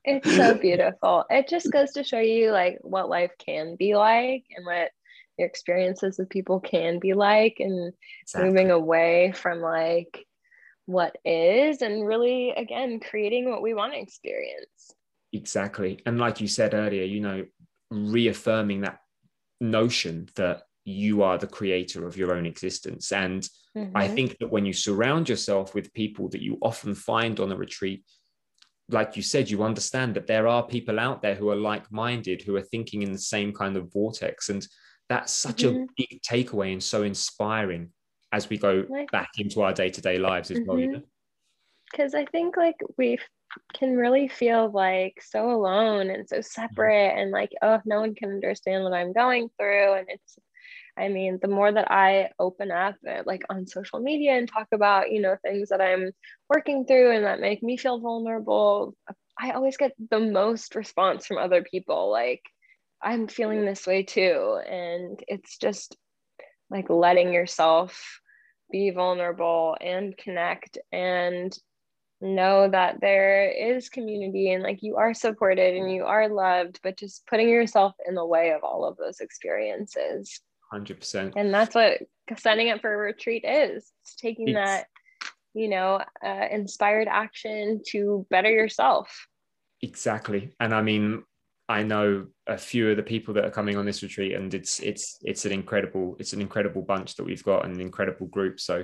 It's 0.06 0.36
so 0.36 0.54
beautiful. 0.62 1.26
It 1.30 1.48
just 1.48 1.72
goes 1.72 1.92
to 1.92 2.04
show 2.04 2.20
you 2.20 2.52
like 2.52 2.80
what 2.82 3.10
life 3.10 3.32
can 3.38 3.76
be 3.76 3.96
like 3.96 4.46
and 4.56 4.66
what 4.66 4.90
your 5.38 5.48
experiences 5.48 6.18
with 6.18 6.30
people 6.30 6.60
can 6.60 7.00
be 7.00 7.14
like 7.14 7.58
and 7.60 7.94
exactly. 8.22 8.50
moving 8.50 8.72
away 8.72 9.34
from 9.36 9.62
like 9.62 10.26
what 10.86 11.16
is 11.24 11.82
and 11.82 12.06
really 12.06 12.52
again 12.52 13.00
creating 13.00 13.50
what 13.50 13.62
we 13.62 13.74
want 13.74 13.94
to 13.94 14.00
experience. 14.00 14.94
Exactly. 15.32 16.00
And 16.06 16.20
like 16.20 16.42
you 16.42 16.48
said 16.48 16.74
earlier, 16.74 17.04
you 17.04 17.20
know, 17.20 17.46
reaffirming 17.90 18.82
that 18.82 19.00
notion 19.60 20.30
that 20.36 20.64
you 20.86 21.24
are 21.24 21.38
the 21.38 21.48
creator 21.48 22.06
of 22.06 22.18
your 22.18 22.34
own 22.34 22.46
existence. 22.46 23.12
And 23.12 23.48
mm-hmm. 23.76 23.96
I 23.96 24.08
think 24.08 24.38
that 24.40 24.52
when 24.52 24.66
you 24.66 24.74
surround 24.74 25.30
yourself 25.30 25.74
with 25.74 25.94
people 25.94 26.30
that 26.30 26.42
you 26.42 26.58
often 26.62 26.94
find 26.94 27.40
on 27.40 27.52
a 27.52 27.56
retreat, 27.56 28.04
like 28.90 29.16
you 29.16 29.24
said, 29.24 29.50
you 29.50 29.64
understand 29.64 30.16
that 30.16 30.28
there 30.28 30.48
are 30.48 30.68
people 30.68 31.00
out 31.00 31.22
there 31.22 31.36
who 31.36 31.50
are 31.50 31.56
like 31.56 31.90
minded, 31.92 32.42
who 32.42 32.56
are 32.56 32.62
thinking 32.62 33.02
in 33.02 33.14
the 33.14 33.18
same 33.18 33.54
kind 33.54 33.78
of 33.78 33.92
vortex. 33.94 34.50
And 34.50 34.68
that's 35.08 35.32
such 35.32 35.64
mm-hmm. 35.64 35.84
a 35.84 35.88
big 35.96 36.22
takeaway 36.22 36.74
and 36.74 36.84
so 36.84 37.04
inspiring 37.04 37.92
as 38.34 38.50
we 38.50 38.58
go 38.58 38.86
back 39.12 39.30
into 39.38 39.62
our 39.62 39.74
day 39.74 39.90
to 39.90 40.02
day 40.02 40.18
lives 40.18 40.52
as 40.52 40.58
mm-hmm. 40.58 40.68
well. 40.68 40.80
You 40.80 40.88
mm-hmm. 40.88 40.96
know? 40.96 41.04
Because 41.92 42.16
I 42.16 42.26
think 42.26 42.58
like 42.58 42.76
we 42.98 43.20
can 43.74 43.98
really 43.98 44.28
feel 44.28 44.72
like 44.72 45.22
so 45.24 45.52
alone 45.52 46.10
and 46.10 46.28
so 46.28 46.42
separate 46.42 47.18
and 47.18 47.32
like, 47.32 47.52
oh, 47.62 47.80
no 47.86 48.02
one 48.02 48.16
can 48.16 48.32
understand 48.32 48.84
what 48.84 48.94
I'm 48.94 49.14
going 49.14 49.50
through. 49.58 49.94
And 49.94 50.08
it's 50.10 50.38
I 50.98 51.08
mean, 51.08 51.40
the 51.42 51.48
more 51.48 51.72
that 51.72 51.90
I 51.92 52.30
open 52.40 52.70
up 52.70 52.96
uh, 53.08 53.24
like 53.26 53.44
on 53.50 53.66
social 53.66 54.00
media 54.00 54.34
and 54.34 54.48
talk 54.48 54.68
about, 54.72 55.12
you 55.12 55.22
know, 55.22 55.36
things 55.42 55.70
that 55.70 55.82
I'm 55.82 56.12
working 56.50 56.86
through 56.86 57.16
and 57.16 57.26
that 57.26 57.40
make 57.40 57.64
me 57.64 57.78
feel 57.78 58.00
vulnerable, 58.00 58.96
I 59.40 59.52
always 59.52 59.78
get 59.78 59.94
the 60.12 60.20
most 60.20 60.76
response 60.76 61.26
from 61.26 61.40
other 61.40 61.64
people. 61.64 62.12
Like, 62.12 62.44
I'm 63.02 63.28
feeling 63.28 63.66
this 63.66 63.88
way 63.88 64.04
too. 64.04 64.60
And 64.70 65.20
it's 65.28 65.58
just 65.58 65.98
like 66.70 66.90
letting 66.90 67.34
yourself 67.34 68.20
be 68.72 68.92
vulnerable 68.92 69.76
and 69.82 70.16
connect 70.16 70.78
and 70.92 71.56
know 72.24 72.70
that 72.70 73.00
there 73.02 73.50
is 73.50 73.90
community 73.90 74.52
and 74.52 74.64
like 74.64 74.82
you 74.82 74.96
are 74.96 75.14
supported 75.14 75.76
and 75.76 75.92
you 75.92 76.06
are 76.06 76.30
loved, 76.30 76.80
but 76.84 76.98
just 76.98 77.26
putting 77.28 77.50
yourself 77.50 77.94
in 78.08 78.16
the 78.16 78.26
way 78.26 78.52
of 78.52 78.64
all 78.64 78.86
of 78.86 78.98
those 78.98 79.20
experiences. 79.20 80.42
100%. 80.74 81.34
And 81.36 81.54
that's 81.54 81.76
what 81.76 82.00
signing 82.38 82.70
up 82.70 82.82
for 82.82 82.94
a 82.94 82.98
retreat 82.98 83.46
is. 83.46 83.92
It's 84.02 84.16
taking 84.16 84.50
it's, 84.50 84.56
that, 84.56 84.86
you 85.54 85.68
know, 85.68 86.02
uh, 86.26 86.48
inspired 86.50 87.08
action 87.08 87.82
to 87.90 88.26
better 88.30 88.50
yourself. 88.50 89.28
Exactly. 89.82 90.54
And 90.60 90.74
I 90.74 90.82
mean, 90.82 91.24
I 91.70 91.84
know 91.84 92.28
a 92.48 92.58
few 92.58 92.90
of 92.90 92.98
the 92.98 93.04
people 93.04 93.34
that 93.36 93.46
are 93.46 93.52
coming 93.52 93.78
on 93.78 93.86
this 93.86 94.04
retreat, 94.04 94.34
and 94.34 94.54
it's 94.54 94.80
it's 94.80 95.18
it's 95.24 95.46
an 95.46 95.54
incredible 95.54 96.16
it's 96.20 96.34
an 96.34 96.42
incredible 96.42 96.82
bunch 96.82 97.16
that 97.16 97.24
we've 97.24 97.44
got, 97.44 97.66
an 97.66 97.80
incredible 97.80 98.28
group. 98.28 98.60
So, 98.60 98.84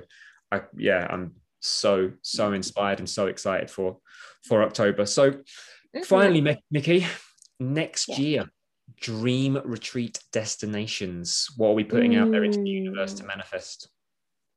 I 0.52 0.62
yeah, 0.78 1.06
I'm 1.10 1.34
so 1.60 2.12
so 2.22 2.54
inspired 2.54 3.00
and 3.00 3.10
so 3.10 3.28
excited 3.28 3.70
for 3.70 3.98
for 4.44 4.64
October. 4.64 5.06
So, 5.06 5.32
mm-hmm. 5.32 6.02
finally, 6.04 6.58
Miki, 6.72 7.06
next 7.60 8.10
yeah. 8.10 8.18
year, 8.18 8.46
dream 9.00 9.60
retreat 9.64 10.20
destinations? 10.32 11.48
What 11.58 11.70
are 11.70 11.74
we 11.74 11.84
putting 11.84 12.16
out 12.16 12.32
there 12.32 12.44
into 12.44 12.62
the 12.62 12.70
universe 12.70 13.14
to 13.16 13.26
manifest? 13.26 13.90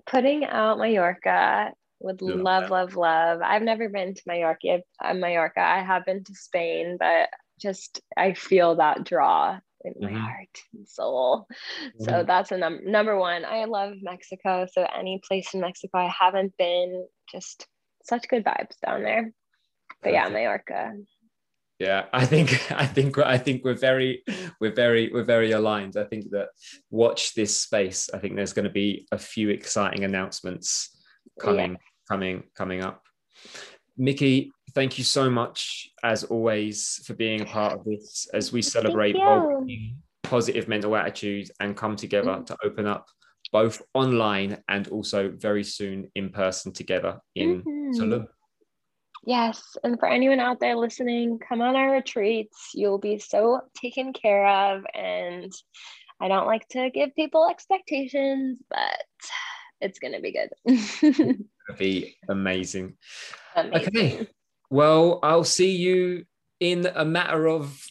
Putting 0.07 0.45
out 0.45 0.79
Mallorca 0.79 1.72
would 2.01 2.22
love, 2.22 2.43
love, 2.43 2.70
love, 2.70 2.97
love. 2.97 3.41
I've 3.43 3.62
never 3.62 3.89
been 3.89 4.14
to 4.14 4.22
Mallorca. 4.26 4.81
Mallorca. 5.14 5.61
I 5.61 5.83
have 5.83 6.05
been 6.05 6.24
to 6.24 6.35
Spain, 6.35 6.97
but 6.99 7.29
just 7.61 8.01
I 8.16 8.35
feel 8.35 8.76
that 8.76 9.05
draw 9.05 9.61
in 9.85 9.95
my 10.01 10.09
mm-hmm. 10.09 10.16
heart 10.16 10.59
and 10.74 10.89
soul. 10.89 11.47
Mm-hmm. 11.85 12.05
So 12.05 12.24
that's 12.26 12.53
a 12.53 12.59
num- 12.59 12.80
number 12.85 13.18
one. 13.18 13.45
I 13.45 13.64
love 13.64 13.95
Mexico. 14.03 14.66
So 14.70 14.87
any 14.99 15.20
place 15.26 15.55
in 15.55 15.61
Mexico 15.61 15.99
I 15.99 16.09
haven't 16.18 16.57
been, 16.57 17.07
just 17.30 17.66
such 18.05 18.28
good 18.28 18.45
vibes 18.45 18.78
down 18.85 19.03
there. 19.03 19.33
But 20.03 20.12
yeah, 20.12 20.28
Mallorca 20.28 20.93
yeah 21.83 22.05
i 22.12 22.24
think 22.24 22.70
i 22.72 22.87
think 22.87 23.18
i 23.18 23.37
think 23.37 23.64
we're 23.64 23.74
very 23.74 24.22
we're 24.61 24.74
very 24.74 25.11
we're 25.12 25.24
very 25.24 25.53
aligned 25.53 25.97
i 25.97 26.05
think 26.05 26.30
that 26.30 26.49
watch 26.91 27.35
this 27.35 27.57
space 27.57 28.09
i 28.14 28.18
think 28.18 28.37
there's 28.37 28.53
going 28.53 28.64
to 28.64 28.70
be 28.70 29.07
a 29.11 29.18
few 29.18 29.49
exciting 29.51 30.05
announcements 30.05 30.97
coming 31.41 31.72
yeah. 31.72 31.76
coming 32.09 32.43
coming 32.55 32.83
up 32.83 33.03
Miki 33.99 34.51
thank 34.75 34.99
you 34.99 35.05
so 35.05 35.31
much 35.31 35.91
as 36.03 36.25
always 36.25 37.01
for 37.07 37.14
being 37.14 37.41
a 37.43 37.45
part 37.45 37.73
of 37.73 37.85
this 37.85 38.29
as 38.33 38.53
we 38.53 38.62
celebrate 38.62 39.16
positive 40.23 40.68
mental 40.68 40.97
attitude 40.97 41.51
and 41.61 41.77
come 41.77 41.97
together 41.97 42.31
mm-hmm. 42.31 42.45
to 42.45 42.57
open 42.64 42.87
up 42.87 43.07
both 43.53 43.83
online 43.93 44.62
and 44.68 44.89
also 44.89 45.31
very 45.31 45.62
soon 45.62 46.11
in 46.14 46.31
person 46.31 46.73
together 46.73 47.20
in 47.35 47.62
mm-hmm. 47.62 48.01
Tulum. 48.01 48.27
Yes. 49.25 49.77
And 49.85 49.99
for 50.01 50.09
anyone 50.09 50.41
out 50.41 50.59
there 50.59 50.77
listening, 50.77 51.39
come 51.39 51.61
on 51.61 51.77
our 51.77 51.93
retreats. 51.93 52.70
You'll 52.75 52.99
be 52.99 53.18
so 53.18 53.61
taken 53.81 54.12
care 54.12 54.47
of. 54.47 54.85
And 54.95 55.53
I 56.20 56.29
don't 56.29 56.47
like 56.47 56.66
to 56.68 56.91
give 56.91 57.14
people 57.14 57.49
expectations, 57.49 58.59
but 58.68 59.05
it's 59.81 59.99
going 59.99 60.14
to 60.14 60.20
be 60.20 60.33
good. 60.33 60.51
It'll 60.66 61.79
be 61.79 62.16
amazing. 62.29 62.97
amazing. 63.55 63.89
Okay. 63.89 64.29
Well, 64.73 65.18
I'll 65.23 65.45
see 65.45 65.77
you 65.77 66.25
in 66.59 66.89
a 66.95 67.05
matter 67.05 67.47
of 67.47 67.87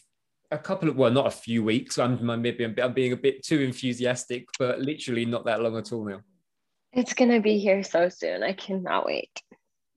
a 0.50 0.58
couple 0.58 0.88
of 0.88 0.96
well, 0.96 1.12
not 1.12 1.28
a 1.28 1.30
few 1.30 1.62
weeks. 1.62 1.96
I'm 1.96 2.18
maybe 2.42 2.64
I'm 2.64 2.92
being 2.92 3.12
a 3.12 3.16
bit 3.16 3.44
too 3.44 3.60
enthusiastic, 3.60 4.48
but 4.58 4.80
literally 4.80 5.24
not 5.24 5.44
that 5.44 5.62
long 5.62 5.76
at 5.76 5.92
all 5.92 6.04
now. 6.04 6.22
It's 6.92 7.14
gonna 7.14 7.40
be 7.40 7.60
here 7.60 7.84
so 7.84 8.08
soon. 8.08 8.42
I 8.42 8.52
cannot 8.52 9.06
wait. 9.06 9.30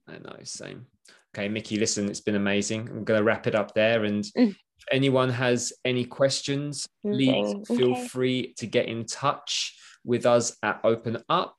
I 0.06 0.18
know, 0.18 0.36
same. 0.44 0.86
Okay, 1.34 1.48
Miki, 1.48 1.76
listen, 1.76 2.08
it's 2.08 2.20
been 2.20 2.36
amazing. 2.36 2.88
I'm 2.88 3.02
gonna 3.02 3.24
wrap 3.24 3.48
it 3.48 3.56
up 3.56 3.74
there. 3.74 4.04
And 4.04 4.22
mm. 4.22 4.50
if 4.50 4.84
anyone 4.92 5.30
has 5.30 5.72
any 5.84 6.04
questions, 6.04 6.86
please 7.02 7.52
okay. 7.52 7.76
feel 7.76 7.96
free 7.96 8.54
to 8.58 8.66
get 8.68 8.86
in 8.86 9.06
touch 9.06 9.76
with 10.04 10.24
us 10.24 10.56
at 10.62 10.78
Open 10.84 11.18
Up. 11.28 11.56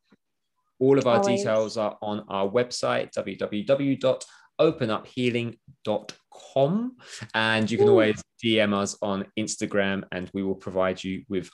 All 0.79 0.97
of 0.97 1.05
our 1.05 1.17
Always. 1.17 1.39
details 1.39 1.75
are 1.75 1.97
on 2.01 2.23
our 2.29 2.47
website, 2.47 3.11
www.openuphealing.com. 4.59 6.97
And 7.33 7.71
you 7.71 7.77
can 7.77 7.87
Ooh. 7.87 7.91
always 7.91 8.21
DM 8.43 8.73
us 8.73 8.97
on 9.01 9.25
Instagram 9.37 10.03
and 10.11 10.29
we 10.33 10.43
will 10.43 10.55
provide 10.55 11.01
you 11.03 11.23
with 11.29 11.49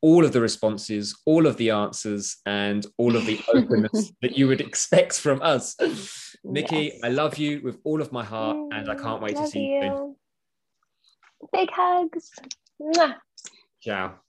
all 0.00 0.24
of 0.24 0.32
the 0.32 0.40
responses, 0.40 1.16
all 1.26 1.46
of 1.46 1.56
the 1.58 1.70
answers, 1.70 2.38
and 2.44 2.84
all 2.98 3.14
of 3.14 3.24
the 3.24 3.40
openness 3.54 4.12
that 4.20 4.36
you 4.36 4.48
would 4.48 4.60
expect 4.60 5.16
from 5.18 5.40
us. 5.42 5.76
Miki, 6.44 6.90
yes. 6.92 7.00
I 7.04 7.08
love 7.08 7.38
you 7.38 7.60
with 7.62 7.78
all 7.84 8.02
of 8.02 8.10
my 8.10 8.24
heart, 8.24 8.56
and 8.72 8.90
I 8.90 8.96
can't 8.96 9.22
wait 9.22 9.36
love 9.36 9.44
to 9.44 9.50
see 9.50 9.60
you. 9.60 9.84
you. 9.84 10.16
Big 11.52 11.70
hugs. 11.70 12.32
Mwah. 12.80 13.14
Ciao. 13.80 14.21